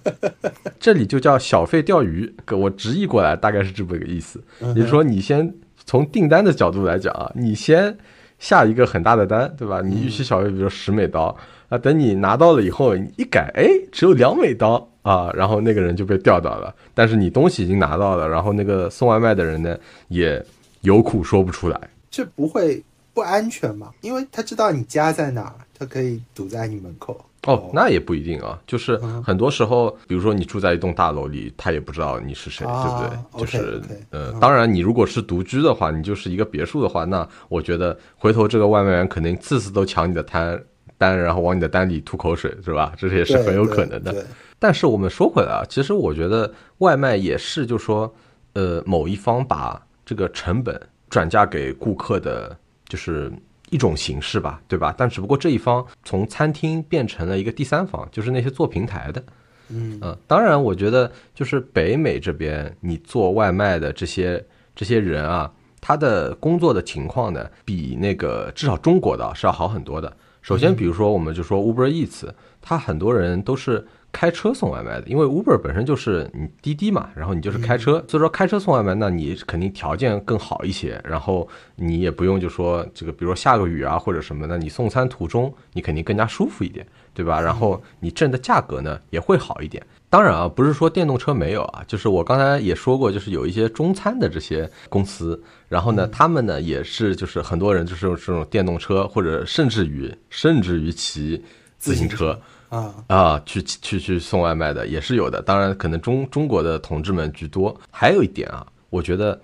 [0.81, 4.43] 这里就叫小费钓鱼，我直译过来大概是这么个意思。
[4.61, 5.53] 也就是说，你先。
[5.87, 7.97] 从订单的角度来讲啊，你先
[8.39, 9.81] 下一个很大的单，对吧？
[9.81, 11.37] 你预期小费，比如说十美刀
[11.69, 16.73] 啊，等你拿到了以后，你一改，哎，只有两美刀啊，然后那个人就被钓到了。
[16.95, 19.77] 但是你东西已经拿到了，然后那个送外卖的人呢，
[20.09, 20.41] 也
[20.83, 21.81] 有苦说不出来。
[22.09, 22.81] 这不会
[23.21, 27.23] 不安全嘛，因为他知道你家在哪儿，他可以堵在你门口。
[27.47, 33.41] 哦，那也不一定啊，就是很多时候，比如说你住在一栋大楼里，他也不知道你是谁，对不对？
[33.41, 40.59] 就是，呃，当然，你如果是独居的话，你就是一个别墅的话，那我觉得回头这个外卖员肯定次次都抢你的单
[40.97, 42.93] 单，然后往你的单里吐口水，是吧？
[42.97, 44.25] 这也是很有可能的。
[44.59, 48.11] 但是我们说回来啊，其实我觉得外卖也是，就说，
[48.55, 50.79] 呃，某一方把这个成本
[51.09, 52.55] 转嫁给顾客的，
[52.91, 53.33] 就是。
[53.73, 54.93] 一种形式吧，对吧？
[54.99, 59.23] 但只不过这一方从餐厅变成了一个第三方，就是那些做平台的，
[59.69, 65.49] 嗯当然，我觉得就是北美这边你做外卖的这些这些人啊，
[65.81, 70.17] 他的工作的情况呢，比那个至少中国的是要好很多的。
[70.43, 72.29] 首先，比如说我们就说 Uber Eats，
[72.61, 73.87] 他很多人都是。
[74.13, 87.41] 开车送外卖的，因为 Uber 本身就是你滴滴嘛，然后你就是开车，所以说开车送外卖，那你肯定条件更好一些，然后你也不用就说这个，比如说下个雨啊或者什么的，你送餐途中你肯定更加舒服一点，对吧？
[87.41, 89.85] 然后你挣的价格呢也会好一点。
[90.09, 101.41] 当然啊，不是说电动车没有啊，就是我刚才也说过，就是有一些中餐的这些公司，然后呢，他们呢也是就是很多人就是用这种电动车，或者甚至于甚至于骑
[101.79, 102.37] 自行车。
[102.71, 107.79] 啊啊，去去去送外卖的也是有的，当然可能中中国的同志们居多。
[107.91, 109.39] 还有一点啊，我觉得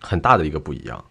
[0.00, 1.04] 很大的一个不一样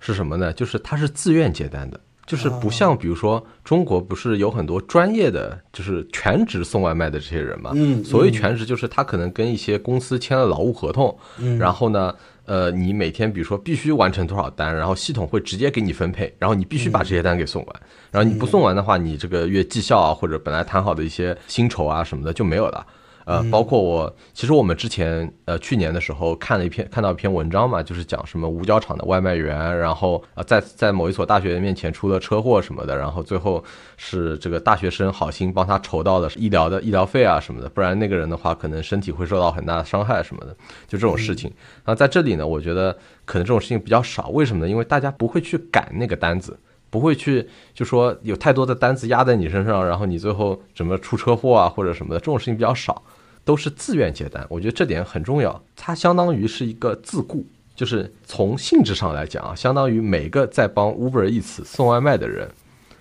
[0.00, 0.52] 是什么呢？
[0.52, 7.70] 就是他是自愿接单的，就是不像比如说中国不是有很多专业的，就是全职送外卖的这些人嘛。
[7.74, 11.16] 嗯，所谓全职就是他可能跟一些公司签了劳务合同，
[11.58, 12.14] 然后呢。
[12.46, 17.76] 呃，你每天比如说必须完成多少单，然后系统会直接给你分配，然后你必须把这些单给送完，
[18.10, 22.86] 然后你不送完的话，你这个月绩效啊或者本来谈好的一些薪酬啊什么的就没有了。
[23.24, 33.64] 呃，包括我，其实我们之前呃去年的时候看了一篇看到一篇文章嘛，就是讲什么五角场的外卖员，然后呃在在某一所大学面前出了车祸什么的，然后最后
[33.96, 40.54] 是这个大学生好心帮他筹到的医疗的医疗费啊什么的，不然那个人的话可能身体会受到很大的伤害什么的，
[40.86, 41.50] 就这种事情。
[41.84, 44.70] 然后在这里呢，我觉得可能这种事情比较少，为什么呢？
[44.70, 46.58] 因为大家不会去赶那个单子。
[46.90, 53.02] 不会去就说有太多的单子压在你身上，然后你最后怎么出车祸啊或者什么的，这种事情比较少，
[53.44, 54.44] 都是自愿接单。
[54.48, 62.50] 我觉得这点很重要，它相当于是一个自雇，就是从性质上来讲啊，相当于每个在帮 Uber Eats 送外卖的人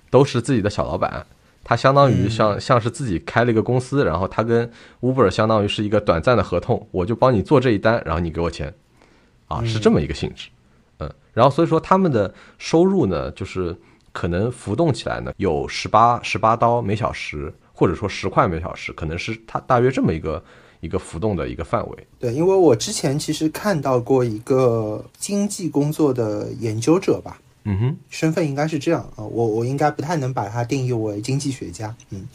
[0.10, 1.25] 都是自己的小老板，
[1.63, 4.69] 他相当于像像是自己开了一个公司，然后他跟
[5.01, 8.73] Uber 相当于是一个短暂的合同，我就帮你做这一单，然后你给我钱，
[9.47, 10.49] 啊，是这么一个性质。
[10.99, 13.75] 嗯然后所以说他们的收入呢，就是
[14.12, 20.41] 可能浮动起来呢，有十八十八刀每小时，或者说十块每小时，可能是它大约这么一个
[20.79, 22.07] 一个浮动的一个范围。
[22.19, 32.27] 对，因为我之前其实看到过一个经济工作的研究者吧，嗯哼，身份应该是这样啊，我我应该不太能把它定义为经济学家，嗯，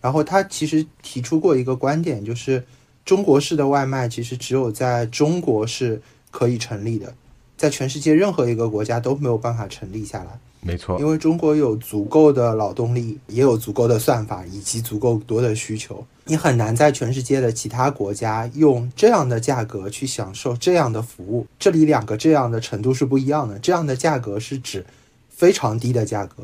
[0.00, 2.64] 然后他其实提出过一个观点，就是
[3.04, 7.14] 中国式的外卖其实只有在中国是可以成立的。
[7.56, 21.46] 在全世界任何一个国家都没有办法成立下来，没错，因为中国有足够的劳动力，也有足够的算法以及足够多的需求，你很难在全世界的其他国家用这样的价格去享受这样的服务。
[21.58, 24.84] 这里两个这样的程度是不一样的，这样的价格是指
[25.30, 26.42] 非常低的价格，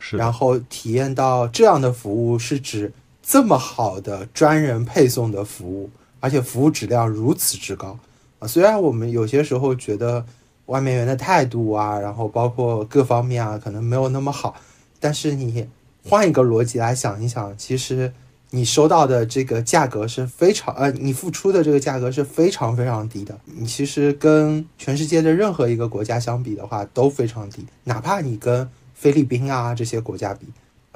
[0.00, 2.90] 是，然后体验到这样的服务是指
[3.22, 7.98] 这么好的专人配送的服务，而且服务质量如此之高
[8.38, 8.48] 啊！
[8.48, 10.24] 虽然我们有些时候觉得。
[10.68, 14.54] 外卖员的态度啊，然后包括各方面啊，可能没有那么好。
[14.98, 15.68] 但是你
[16.08, 18.12] 换一个逻辑来想一想，其实
[18.50, 23.38] 你收到的这个价格是非常呃，你付出的这个价格是非常非常低的。
[23.44, 30.46] 你其实跟全世界的任何一个国家相比的话都非常低，哪怕你跟菲律宾啊这些国家比。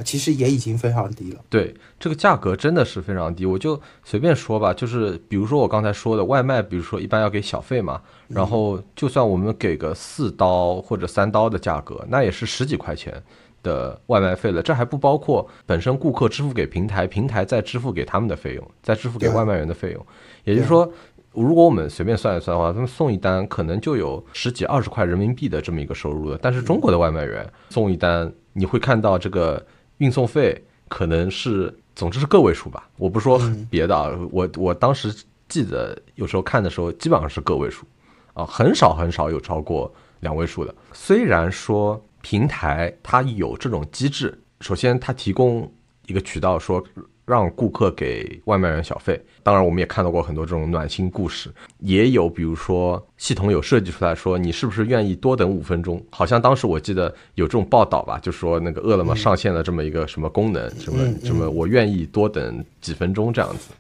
[0.03, 1.41] 啊，其实也已经非常低了。
[1.49, 3.47] 对，这个价格真的是非常低。
[3.47, 13.23] 我就随便说吧，就是比如说我刚才说的外卖，比如说一般要给小费嘛，然后就算我们给个四刀或者三刀的价格，那也是十几块钱
[13.63, 14.61] 的外卖费了。
[14.61, 20.07] 这还不包括本身顾客支付给平台，平台再支付给他们的费用，再支付给外卖员的费用。
[20.45, 20.91] 也就是说，
[21.33, 26.39] 如果我们随便算一算的话，他们送一单可能就有十几二十块人民币的这么一个收入了。
[26.43, 29.65] 但是中国的外卖员送一单，你会看到这个。
[29.99, 32.89] 运送费可能是，总之是个位数吧。
[32.97, 35.15] 我不说别的啊，我我当时
[35.49, 37.87] 记得有时候看的时候，基本上是个位数，
[38.35, 40.75] 啊，很少很少有超过两位数的。
[40.93, 45.71] 虽然说平台它有这种机制，首先它提供
[46.07, 46.83] 一个渠道，说
[47.25, 49.21] 让顾客给外卖员小费。
[49.43, 56.05] 当然，我们也看到过很多这种暖心故事，也有比如说系统有设计出来说，你是不是愿意多等五分钟？
[56.11, 63.71] 好像当时我记得有这种报道吧，就说那个饿了么上线了这么一个什么功能，什么什么我愿意多等几分钟这样子。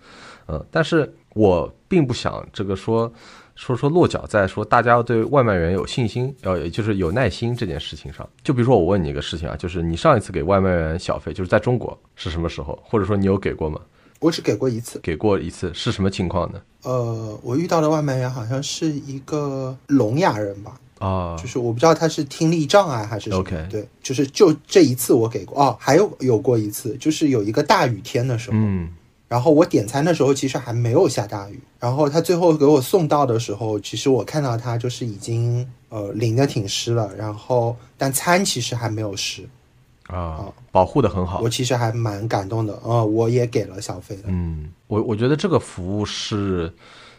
[0.46, 3.12] 嗯，但是我并不想这个说。
[3.62, 8.28] 说说落脚在说大家要对外卖员有信心，要就是有耐心这件事情上。
[8.42, 12.76] 就比如说我问你一个事情啊，就是你上一次给外卖员小费就是在中国是什么时候？
[12.82, 13.80] 或者说你有给过吗？
[14.18, 16.60] 我只给过一次，给过一次是什么情况呢？
[16.82, 20.80] 呃，我遇到的外卖员好像是一个聋哑人吧？
[20.98, 23.44] 啊，就是我不知道他是听力障碍还是什么。
[23.70, 28.56] 对，就是就这一次我给过哦，还有有过一次，就是有一个大雨天的时候。
[28.58, 28.88] 嗯。
[29.32, 31.58] 然后我点餐的时候，其实还没有下大雨。
[31.80, 37.10] 然后他最后给我送到的时候，其实我看到他就是已经呃淋的挺湿了。
[37.16, 39.48] 然后但餐其实还没有湿，
[40.08, 41.40] 啊，保护的很好。
[41.40, 44.24] 我其实还蛮感动的，呃，我也给了小费的。
[44.26, 46.70] 嗯，我我觉得这个服务是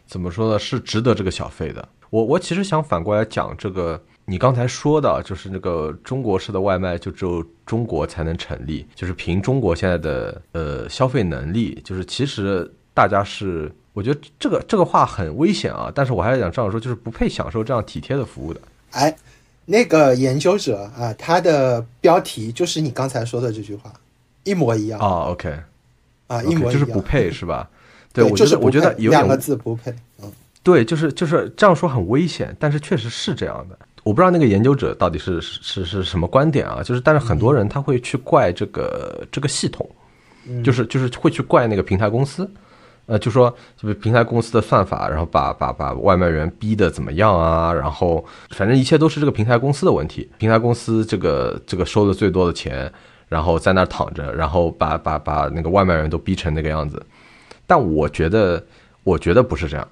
[0.05, 0.59] 怎么说呢？
[0.59, 1.89] 是值得这个小费的。
[2.11, 3.99] 我我其实想反过来讲这个。
[4.25, 18.61] 你刚才说的，就是那个中国式的外卖，就只有中国才能成立，就是凭中国现在的呃消费能力，就是其实大家是，我觉得这个这个话很危险啊，但是我还是想这样说，就是不配享受这样体贴的服务的。
[18.91, 19.13] 哎，
[19.65, 23.91] 那个研究者啊，他的标题就是你刚才说的这句话，
[24.45, 25.31] 一模一样啊。
[25.31, 25.53] OK，
[26.27, 27.69] 啊，一模一样，就是不配是吧？
[28.13, 29.93] 对，我就是我觉得有两个字不配。
[30.21, 30.31] 嗯，
[30.63, 33.77] 对，就是就是这样说很危险，但是确实是这样的。
[34.03, 36.83] 我不知道那个研究者到底是是是什么观点啊？
[36.83, 39.89] 就是，但是很多人他会去怪这个这个系统，
[40.63, 42.49] 就是就是会去怪那个平台公司，
[43.05, 47.73] 呃，就说就是平台公司的算法，然后把把把外卖员逼的怎么样啊？
[47.73, 52.91] 然后反正一切都是这个平台公司的问题，平台公司这个这个收的最多的钱，
[53.29, 57.01] 然后在那儿躺着，然后把把把那个外卖员都逼成那个样子。
[57.65, 58.61] 但我觉得，
[59.03, 59.87] 我觉得不是这样。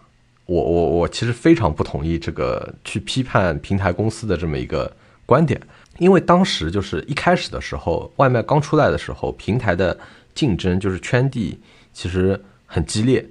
[0.51, 4.91] 我我我其实非常不同意这个去批判平台公司的这么一个
[5.25, 5.57] 观点，
[5.97, 9.97] 因为当时就是一开始的时候，外卖刚出来的时候，平台的
[10.35, 11.57] 竞争就是圈地
[11.93, 13.25] 其实很激烈，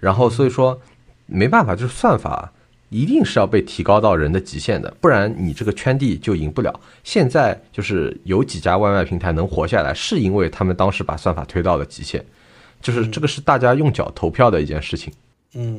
[0.00, 0.76] 然后所以说
[1.26, 2.52] 没办法，就是算法
[2.88, 6.80] 一定是要被提高到人的极限的，不然你这个圈地就赢不了。
[7.04, 12.24] 现在就是有几家外卖平台能活下来，是因为他们当时把算法推到了极限，
[12.82, 15.12] 就是这个是大家用脚投票的一件事情。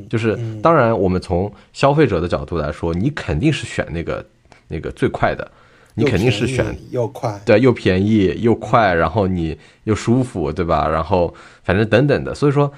[0.09, 4.25] 就是当然，我们从消费者的角度来说，你肯定是选那个
[4.67, 5.49] 那个最快的，
[5.93, 10.87] 你肯定是选又快，对，又便宜又快，然后你又舒服，对吧？
[10.87, 12.71] 然后反正等等的，所以说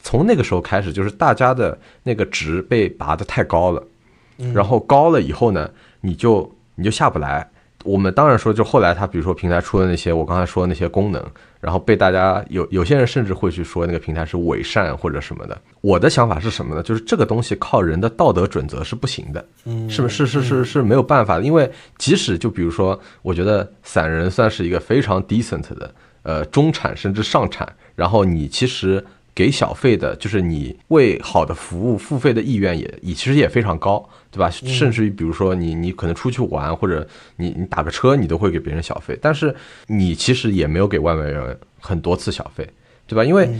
[0.00, 3.82] 从那个时候开始，就是大家的那个值被拔得太高了，
[4.52, 7.48] 然后高了以后呢，你就你就下不来。
[7.84, 11.22] 我们当然说，就后来他比如说平台出的那些我刚才说的那些功能，
[11.60, 15.56] 然后被大家有有些人甚至会去说那个平台是伪善或者什么的。
[15.80, 16.82] 我的想法是什么呢？
[16.82, 21.44] 就是这个东西靠人的道德准则是不行的，嗯是不是是是是没有办法的。
[21.44, 29.04] 因为即使就比如说，我觉得散人算是一个非常 decent 的，呃，中产甚至上产，然后你其实。
[29.34, 34.48] 给小费的，就是你为好的服务付费的意愿也也其实也非常高，对吧？
[34.48, 37.04] 甚至于比如说你你可能出去玩或者
[37.36, 39.52] 你你打个车，你都会给别人小费，但是
[39.88, 42.64] 你其实也没有给外卖员很多次小费，
[43.08, 43.24] 对吧？
[43.24, 43.50] 因为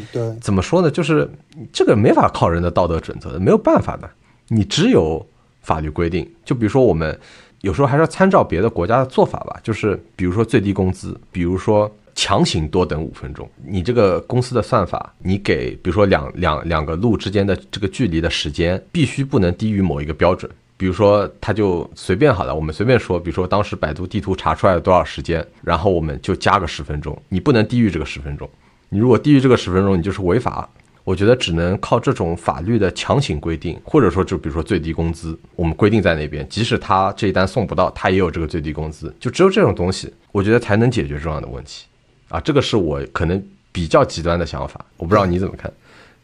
[0.40, 1.28] 怎么说呢，就是
[1.72, 4.08] 这个没法靠人的道德准则的，没有办法的，
[4.46, 5.26] 你只有
[5.60, 6.30] 法律规定。
[6.44, 7.18] 就比如说我们
[7.62, 11.92] 有时候还是要参照别的国家的做法吧，就是比如说最低工资，比如说。
[12.14, 20.50] 强行多等五分钟，你这个公司的算法，你给比如说两两两个路之间的这个距离的时间，必须不能低于某一个标准。
[20.76, 28.48] 比如说，他就随便好了，我们随便说，比如说当时百度地图查出来了多少时间，然后我们就加个十分钟，你不能低于这个十分钟。
[28.88, 30.68] 你如果低于这个十分钟，你就是违法。
[31.04, 41.84] 我觉得只能靠这种法律的强行规定，或者说就比如说最低工资，我们规定在那边，即使他这一单送不到，他也有这个最低工资，就只有这种东西，我觉得才能解决这样的问题。
[42.28, 45.72] 啊，这个是我可能比较极端的想法，我不知道你怎么看。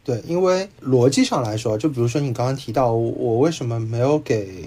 [0.03, 4.65] 对，因为逻辑上来说，就比如说你刚刚提到我为什么没有给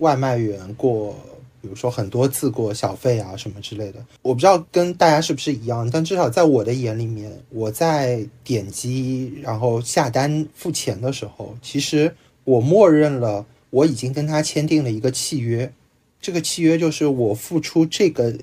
[0.00, 1.16] 外卖员过，
[1.62, 12.14] 比如说很多次过小费啊什么之类的，我不知道跟大家是不是一样，但至少在我的眼里面，我在点击然后下单付钱的时候，其实
[12.44, 15.72] 我默认了我已经跟他签订了一个契约，
[16.20, 18.34] 这个契约就是我付出这个。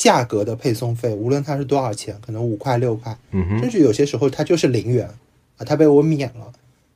[0.00, 3.14] 价格的配送费，无论它是多少钱，可能五块六块，
[3.60, 5.06] 甚至有些时候它就是零元
[5.58, 6.50] 啊，它被我免了。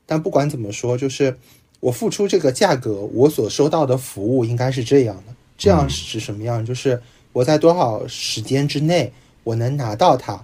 [0.06, 1.36] 但不管怎么说，就是
[1.80, 5.34] 我付出这个价格，我所收到的服务应该是这样的。
[5.58, 6.64] 这样是指什么样？
[6.64, 6.98] 就是
[7.34, 10.42] 我在多少时间之内我能拿到它，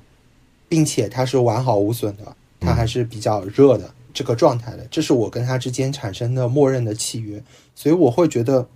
[0.69, 7.43] 并且它是完好无损的，它还是比较热的这个状态的，这是我跟它之间产生的默认的契约，
[7.75, 8.69] 所以我会觉得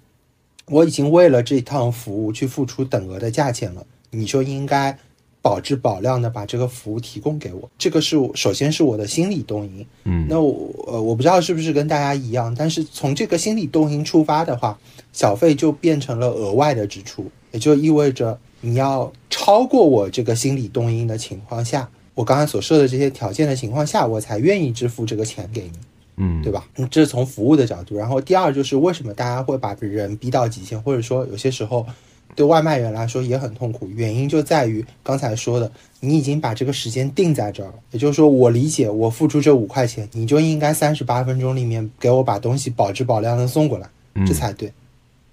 [0.66, 4.96] 我已经为了这趟服务去付出等额的价钱了，你就应该
[5.42, 9.86] 保质保量的把这个服务提供给我，这个是首先是我的心理动因。
[10.04, 14.78] 嗯，那我呃我不知道是不是跟大家一样，但是从这个心理动因出发的话，
[15.12, 25.72] 小费就变成了额外的支出，也就意味着你要超过我这个心理动因的情况下，我刚才所设的这些条件的情况下，我才愿意支付这个钱给你。
[26.16, 26.64] 嗯，对吧？
[26.76, 27.96] 嗯这是从服务的角度。
[27.96, 31.86] 然后第二就是为什么大家会把人逼到极限，或者说有些时候
[32.34, 37.74] 对外卖员来说也很痛苦，原因就在于刚才说的，你已经把这个时间定在这儿了。
[37.92, 44.72] 也就是说，我理解我付出这五块钱，你就应该三十八分钟里面给我把东西保质保量的送过来，嗯这才对。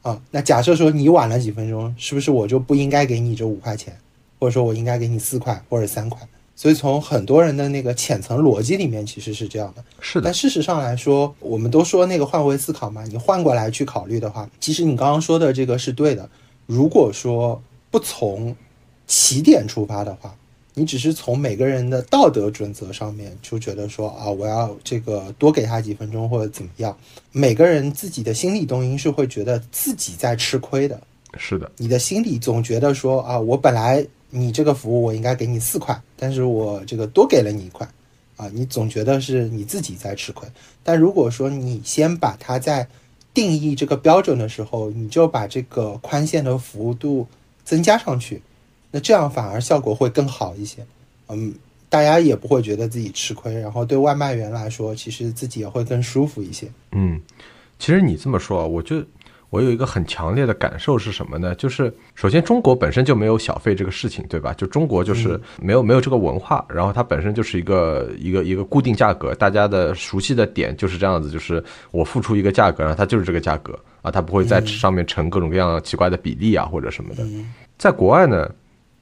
[0.03, 3.95] 啊，那假设说你晚了几分钟，是不是我就不应该给你这五块钱，
[4.39, 6.19] 或者说我应该给你四块或者三块？
[6.55, 9.83] 所以从很多人的那个浅层逻辑里面，其实是这样的。
[9.99, 16.29] 是的但，事实上来说，我们都说那个换位思考嘛，你换过来去考虑的话，其实你刚刚说的这个是对的。
[16.67, 18.55] 如果说不从
[19.07, 20.35] 起点出发的话，
[20.73, 26.95] 你只是从每个人的道德准则上面就觉得说啊，我要这个多给他几分钟或者怎么样，
[27.31, 31.01] 每个人自己的心理动因是会觉得自己在吃亏的。
[31.37, 37.87] 是的，你的心里总觉得说啊，我本来你这个服务我应该给你四块，但是我这个多给了你一块，
[38.37, 40.49] 啊，你总觉得是你自己在吃亏。
[40.81, 42.87] 但如果说你先把它在
[43.33, 47.27] 定义这个标准的时候，你就把这个宽限的幅度
[47.63, 48.41] 增加上去，
[48.89, 50.85] 那这样反而效果会更好一些。
[51.29, 51.53] 嗯，
[51.87, 56.67] 大家也不会觉得自己吃亏，然后对外卖员来说，其实自己也会更舒服一些。
[56.91, 57.21] 嗯，
[57.79, 59.03] 其实你这么说，我就
[59.51, 61.53] 我有一个很强烈的感受是什么呢？
[61.55, 64.53] 就是首先中国本身就没有小费这个事情，对吧？
[64.53, 77.23] 就中国就是没有没有这个文化，然后它本身就是一个一个一个固定价格，大家的熟悉的点就是这样子，就是我付出一个价格，然后它就是这个价格啊，它不会在上面乘各种各样奇怪的比例啊或者什么的。
[77.77, 78.49] 在国外呢，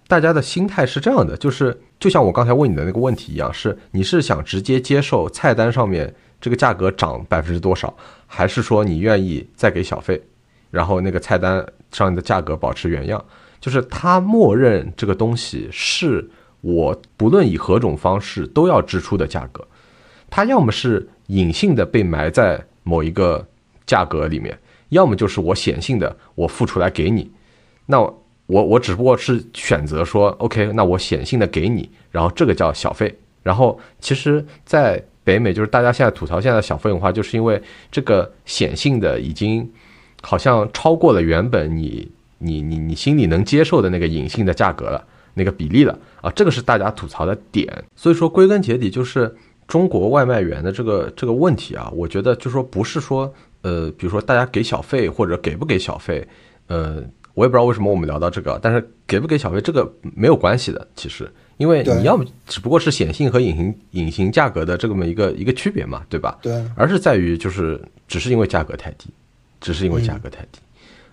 [0.07, 7.95] 大家的心态是这样的，就是就像我刚才问你的那个问题一样，是你是想直接接受菜单上面这个价格涨百分之多少，
[8.25, 10.19] 还是说你愿意再给小费，
[10.71, 13.23] 然后那个菜单上的价格保持原样？
[13.59, 16.29] 就是他默认这个东西是
[16.61, 19.67] 我不论以何种方式都要支出的价格，
[20.29, 23.45] 它要么是隐性的被埋在某一个
[23.85, 24.57] 价格里面，
[24.89, 27.29] 要么就是我显性的我付出来给你，
[27.85, 28.15] 那我
[28.45, 33.13] 我只不过是选择说，OK，那我显性的给你，然后这个叫小费。
[33.43, 37.61] 然后其实，在北美，就是大家现在吐槽现在小费文化，就是因为
[37.91, 39.69] 这个显性的已经
[40.21, 45.03] 好像超过了原本你你你你心里能接受的那个隐性的价格了，
[45.33, 47.67] 那个比例了啊，这个是大家吐槽的点。
[47.95, 49.35] 所以说，归根结底就是
[49.67, 56.27] 中国外卖员的这个这个问题啊，我觉得就说不是说呃，比如说大家给小费或者给不给小费，
[56.67, 57.03] 呃。
[57.35, 66.37] 我也不知道为什么我们聊到这个，但是给不给小费这个没有关系的，其实，因为你要么只不过是显性和隐形隐形价格的这么一个一个区别嘛，对吧？
[66.41, 69.09] 对，而是在于就是只是因为价格太低，
[69.59, 70.59] 只是因为价格太低，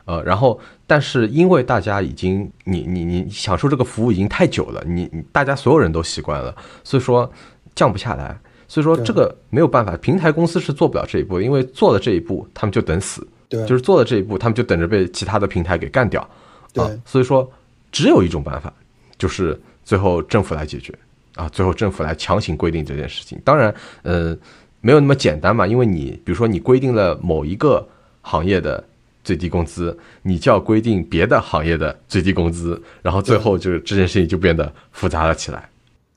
[0.05, 7.31] 呃，然后但是因为大家已经你你你享受这个服务已经太久了，你你大家所有人都习惯了，所以说
[7.75, 8.39] 降不下来，
[8.69, 13.27] 所以说这个没有办法，平台公司是做不了这一步的，因为做了这一步，他们就等死。
[13.49, 16.29] 对，就是做了这一步，他们就等着被其他的平台给干掉。
[16.73, 17.49] 对啊，所以说
[17.93, 18.73] 只有一种办法，
[19.19, 20.93] 就是最后政府来解决
[21.37, 23.41] 啊，最后政府来强行规定这件事情。
[23.45, 23.73] 当然，
[24.03, 24.37] 呃，
[24.81, 27.87] 没有那么简单嘛，因为你比如说你规定了某一个
[28.27, 28.83] 行业的
[29.23, 35.69] 最低工资，你就要规定别的行业的最低工资，然后最后就是这件事情就变得复杂了起来。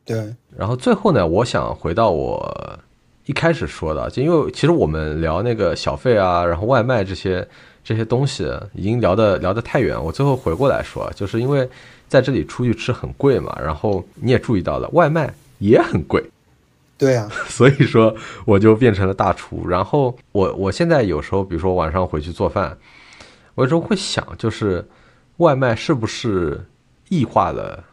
[0.03, 0.17] 对，
[0.57, 2.79] 然后最后呢，我想回到我
[3.27, 7.47] 一开始说的，就因为其实我们聊那个小费啊，然后外卖这些
[7.83, 10.03] 这些东西，已经聊得聊得太远。
[10.03, 11.69] 我最后回过来说，就是因为
[12.07, 16.23] 在这里出去吃很贵嘛，然后你也注意到了，外卖也很贵，
[16.99, 18.13] 对啊， 所以说
[18.45, 19.67] 我就变成了大厨。
[19.67, 22.77] 然后我我现在有时候，比如说晚上回去做饭，
[23.55, 24.85] 我有时候会想，就是
[25.37, 26.65] 外卖是不是
[27.07, 27.85] 异化了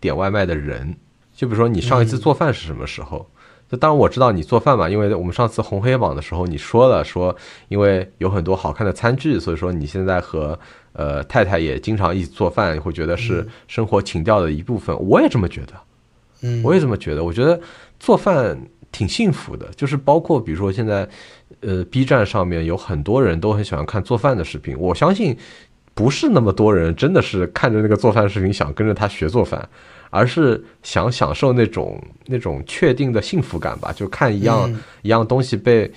[0.00, 0.96] 点外卖的人？
[1.36, 3.28] 就比如说你上一次做饭是什么时候？
[3.70, 7.34] 就当然我知道你做饭嘛，因为我们上次红黑榜的时候你说了说，
[7.68, 10.58] 因为有很多好看的餐具，所以说你现在和
[10.92, 14.96] 呃太太也经常一起做饭，会觉得是生活情调的一部分。
[15.08, 15.72] 我也这么觉得。
[16.42, 17.24] 嗯，我也这么觉得。
[17.24, 17.58] 我觉得
[18.04, 18.58] 做饭
[18.92, 21.08] 挺幸福的，就是包括比如说现在，
[21.60, 24.78] 呃，B 站上面有很多人都很喜欢看做饭的视频。
[24.78, 25.34] 我相信
[25.94, 29.66] 不是那么多人真的是看着那个做饭视频想跟着他学做饭，
[30.10, 35.90] 而是想享受那种那种确定的幸福感吧，就看一样、嗯一样东西被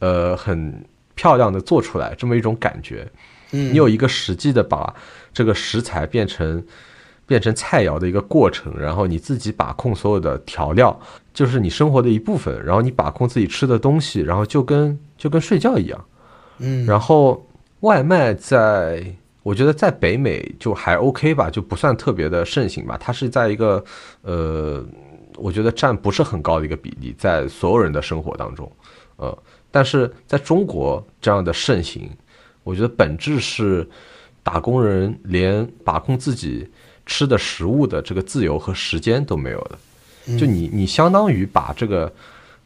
[0.00, 0.84] 呃很
[1.14, 3.10] 漂亮的做出来，这么一种感觉。
[3.52, 4.94] 嗯，你有一个实际的把
[5.32, 6.62] 这个食材变成
[7.26, 10.98] 变成菜肴的一个过程，然后你自己把控所有的调料，
[11.32, 16.04] 就是你生活的一部分，然后你把控自己吃的东西，然后就跟就跟睡觉一样。
[16.58, 17.44] 嗯，然后
[17.80, 19.04] 外卖在，
[19.42, 22.96] 我觉得在北美就还 OK 吧，就不算特别的盛行吧。
[23.00, 23.82] 它是在一个
[24.22, 24.84] 呃，
[25.36, 28.70] 我觉得占不是很高的一个比例，在所有人的生活当中，
[29.16, 29.36] 呃，
[29.70, 32.08] 但是在中国这样的盛行，
[32.62, 33.88] 我觉得本质是
[34.42, 36.68] 打工人连把控自己
[37.06, 39.78] 吃的食物的这个自由和时间都没有了。
[40.38, 42.12] 就你你相当于把这个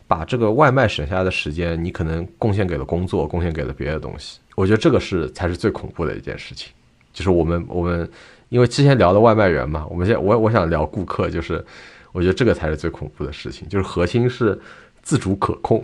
[0.06, 4.38] 把这个外卖省下来的时间，你可能贡献给了工作，贡献给了别的东西。
[4.54, 6.72] 我觉得这个是才是最恐怖的一件事情。
[7.12, 8.08] 就是我们我们
[8.48, 11.64] 因为之前聊的外卖员嘛，我们现在我我想聊顾客，就是
[12.12, 14.56] 我觉得这个才是最恐怖的事情，就是核心是
[15.02, 15.82] 自主可控，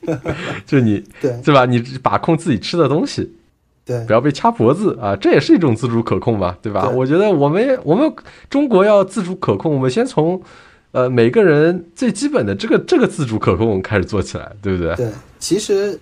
[0.64, 1.66] 就是你对对吧？
[1.66, 3.30] 你把控自己吃的东西，
[3.86, 6.86] 对不要被掐脖子啊，这也是一种自主可控嘛，对吧？
[6.86, 8.12] 对我觉得我们我们
[8.50, 10.42] 中国要自主可控，我们先从
[10.90, 14.94] 呃每个人最基本的这个这个自主可控开始做起来，对不对？
[14.96, 15.08] 对，
[15.38, 15.98] 其实，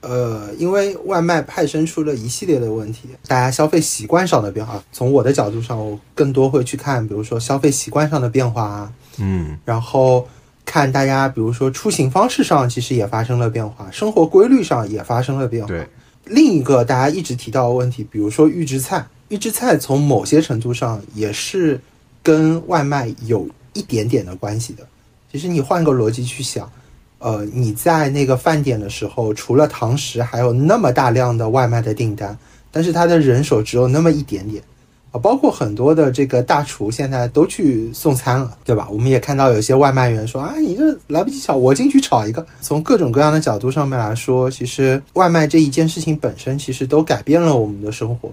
[0.00, 4.82] 呃，因为外卖派生出了一系列的问题，大家消费习惯上的变化。
[4.90, 10.26] 从我的角度上，我更多会去看，比如说消费习惯上的变化啊，嗯然后
[10.64, 15.68] 看大家，比如说出行方式上其实也发生了变化，生活规律上也发生了变化。
[15.68, 15.86] 对，
[16.28, 21.80] 另一个大家一直提到的问题，比如说预制菜，预制菜从某些程度上也是
[22.22, 24.86] 跟外卖有一点点的关系的。
[25.30, 26.70] 其实你换个逻辑去想，
[27.18, 32.36] 呃，你在那个饭点的时候，除了堂食，还有那么大量的外卖的订单，
[32.70, 34.62] 但是他的人手只有那么一点点。
[35.10, 38.88] 啊，包括很多的这个大厨现在都去送餐了，对吧？
[38.90, 42.46] 我们也看到有些外卖员说啊，你这来不及炒，我进去炒一个。
[42.60, 48.30] 从各种各样的角度上面来说，其实外卖这一件事情本身其实都改变了我们的生活。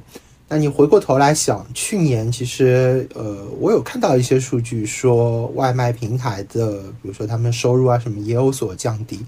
[0.48, 9.26] 那你回过头来想，去年其实呃，我有看到一些数据说，外卖平台的，比如说他们收入啊什么也有所降低。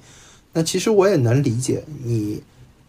[0.54, 2.42] 那其实我也能理解，你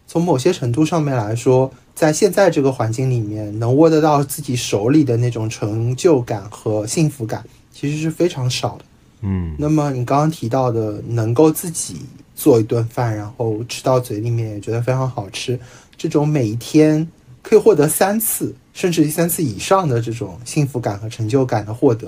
[0.05, 7.43] 从某些程度上面来说，在现在这个环境里面，能握得到自己手里的那种成就感和幸福感，
[7.73, 8.85] 其实是非常少的。
[9.23, 11.97] 嗯那么你刚刚提到的，能够自己
[12.33, 15.59] 做一顿饭，然后吃到嘴里面也觉得非常好吃，
[15.97, 17.05] 这种每一天
[17.41, 22.07] 可以获得三次甚至三次以上的这种幸福感和成就感的获得，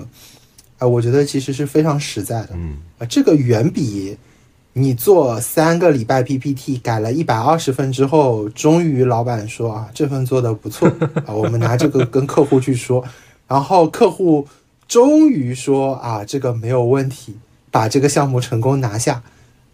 [0.78, 2.52] 啊、我觉得其实是非常实在的。
[2.54, 4.16] 嗯啊，这个远比
[4.74, 10.88] 你做三个礼拜 PPT 改了一百二十份之后，终于老板说啊，这份做的不错
[11.26, 13.04] 啊，我们拿这个跟客户去说，
[13.46, 14.48] 然后客户
[14.88, 17.36] 终于说啊，这个没有问题，
[17.70, 19.22] 把这个项目成功拿下，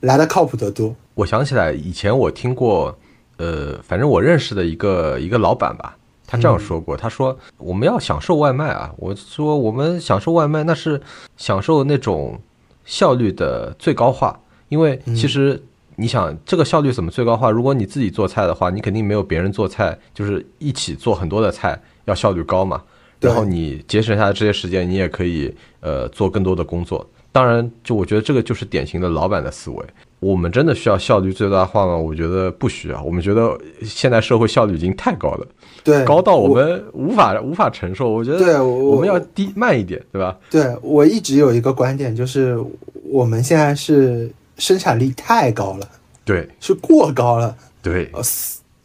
[0.00, 0.92] 来的靠谱得多。
[1.14, 2.98] 我想起来以前我听过，
[3.36, 5.96] 呃，反正我认识的一个一个老板吧，
[6.26, 11.00] 他这样说过，他说我们要享受外卖啊，我说我们享受外卖那是
[11.36, 12.40] 享受那种
[12.84, 14.38] 效率的最高化，
[14.68, 15.60] 因为其实
[15.96, 17.50] 你想这个效率怎么最高化？
[17.50, 22.82] 如果你自己做菜的话，你肯定没有别人做菜，就是一起做很多的菜要效率高嘛。
[23.20, 27.04] 然后你节省下来这些时间，你也可以呃做更多的工作。
[27.32, 29.84] 当然，就我觉得这个就是典型的老板的思维。
[30.20, 31.96] 我们真的需要效率最大化吗？
[31.96, 33.00] 我觉得不需要。
[33.02, 35.46] 我们觉得现在社会效率已经太高了，
[35.84, 38.10] 对，高到我们无法无法承受。
[38.10, 40.36] 我觉得对我我们要低慢一点，对吧？
[40.50, 42.58] 对我一直有一个观点，就是
[43.04, 44.28] 我们现在是
[44.58, 45.88] 生产力太高了，
[46.24, 47.56] 对是过高了。
[47.80, 48.20] 对呃，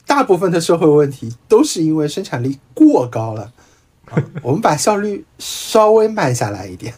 [0.05, 3.51] 大部分的社会问题都是因为生产力过高了。
[4.05, 6.93] 啊， 我们把效率稍微慢下来一点，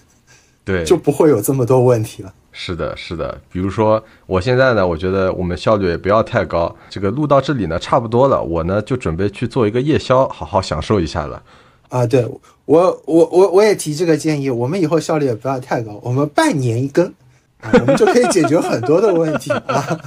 [0.63, 2.33] 对，就不会有这么多问题了。
[2.51, 3.41] 是的，是的。
[3.51, 6.73] 比如说，我现在呢，我觉得我们效率也不要太高。
[6.89, 11.43] 这个录到这里呢，差不多了，我呢就准备去做一个夜宵，好好享受一下了。
[11.89, 12.25] 啊，对
[12.65, 17.13] 我我我我也提这个建议，我们以后效率也不要太高，我们半年一更，
[17.61, 19.99] 啊，我们就可以解决很多的问题啊。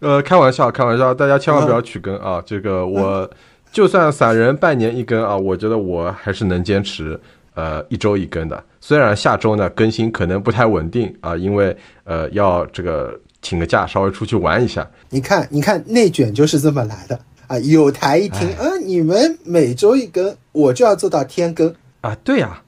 [0.00, 2.42] 呃，开玩笑，开玩笑，大家千万不要取更啊！
[2.44, 3.28] 这个我
[3.70, 7.18] 就算散人半年一更啊，我觉得我还是能坚持
[7.54, 8.62] 呃一周一更的。
[8.80, 14.88] 虽然下周呢更新可能不太稳定啊，因为呃要这个请个假，稍微出去玩一下。
[15.10, 17.58] 你看，你看内卷就是这么来的啊！
[17.60, 21.72] 有台一听，嗯、你们每周一更，我就要做到天更。
[22.00, 22.60] 啊，对呀、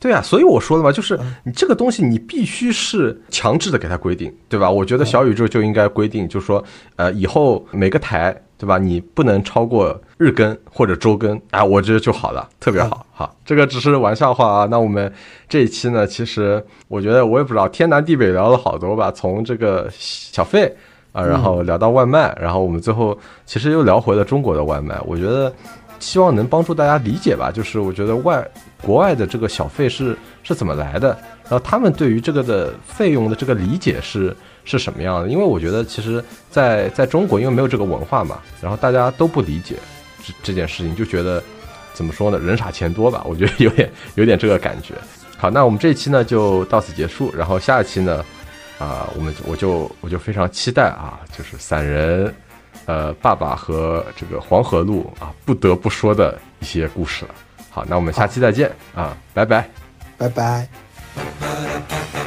[0.00, 4.70] 对啊、所以我说的嘛，就是你这个东西你必须是强制的给它规定，对吧？
[4.70, 6.64] 我觉得小宇宙就应该规定，就是说，
[6.96, 8.78] 呃，以后每个台对吧？
[8.78, 13.04] 你不能超过日更或者周更，啊，我觉得就好了，特别好。
[13.12, 14.66] 好，这个只是玩笑话啊。
[14.70, 15.12] 那我们
[15.48, 20.74] 这一期呢，其实我觉得我也不知道天南地北聊了好多吧，从这个小费
[21.12, 24.98] 啊，然后聊到外卖，然后我们最后其实又聊回了中国的外卖。
[25.04, 25.52] 我觉得
[25.98, 28.42] 希望能帮助大家理解吧，就是我觉得外
[28.82, 31.08] 国外的这个小费是是怎么来的，
[31.44, 34.36] 然后他们对于这个的费用的这个理解是。
[34.62, 35.28] 是什么样的？
[35.28, 39.76] 因为我觉得，其实，在在中国，因为没有这个文化嘛，然后大家都不理解
[40.22, 41.42] 这这件事情，就觉得
[41.94, 42.38] 怎么说呢？
[42.38, 43.22] 人傻钱多吧？
[43.24, 44.94] 我觉得有点有点这个感觉。
[45.38, 48.22] 好，那我们这一期呢就到此结束，然后下一期呢，
[48.78, 52.32] 啊，我们我就我就非常期待啊，就是散人，
[52.84, 57.34] 呃，爸爸和这个黄河路啊，不得不说的一些故事了。
[57.88, 59.68] 那我们下期再见啊，拜拜，
[60.18, 62.19] 拜拜。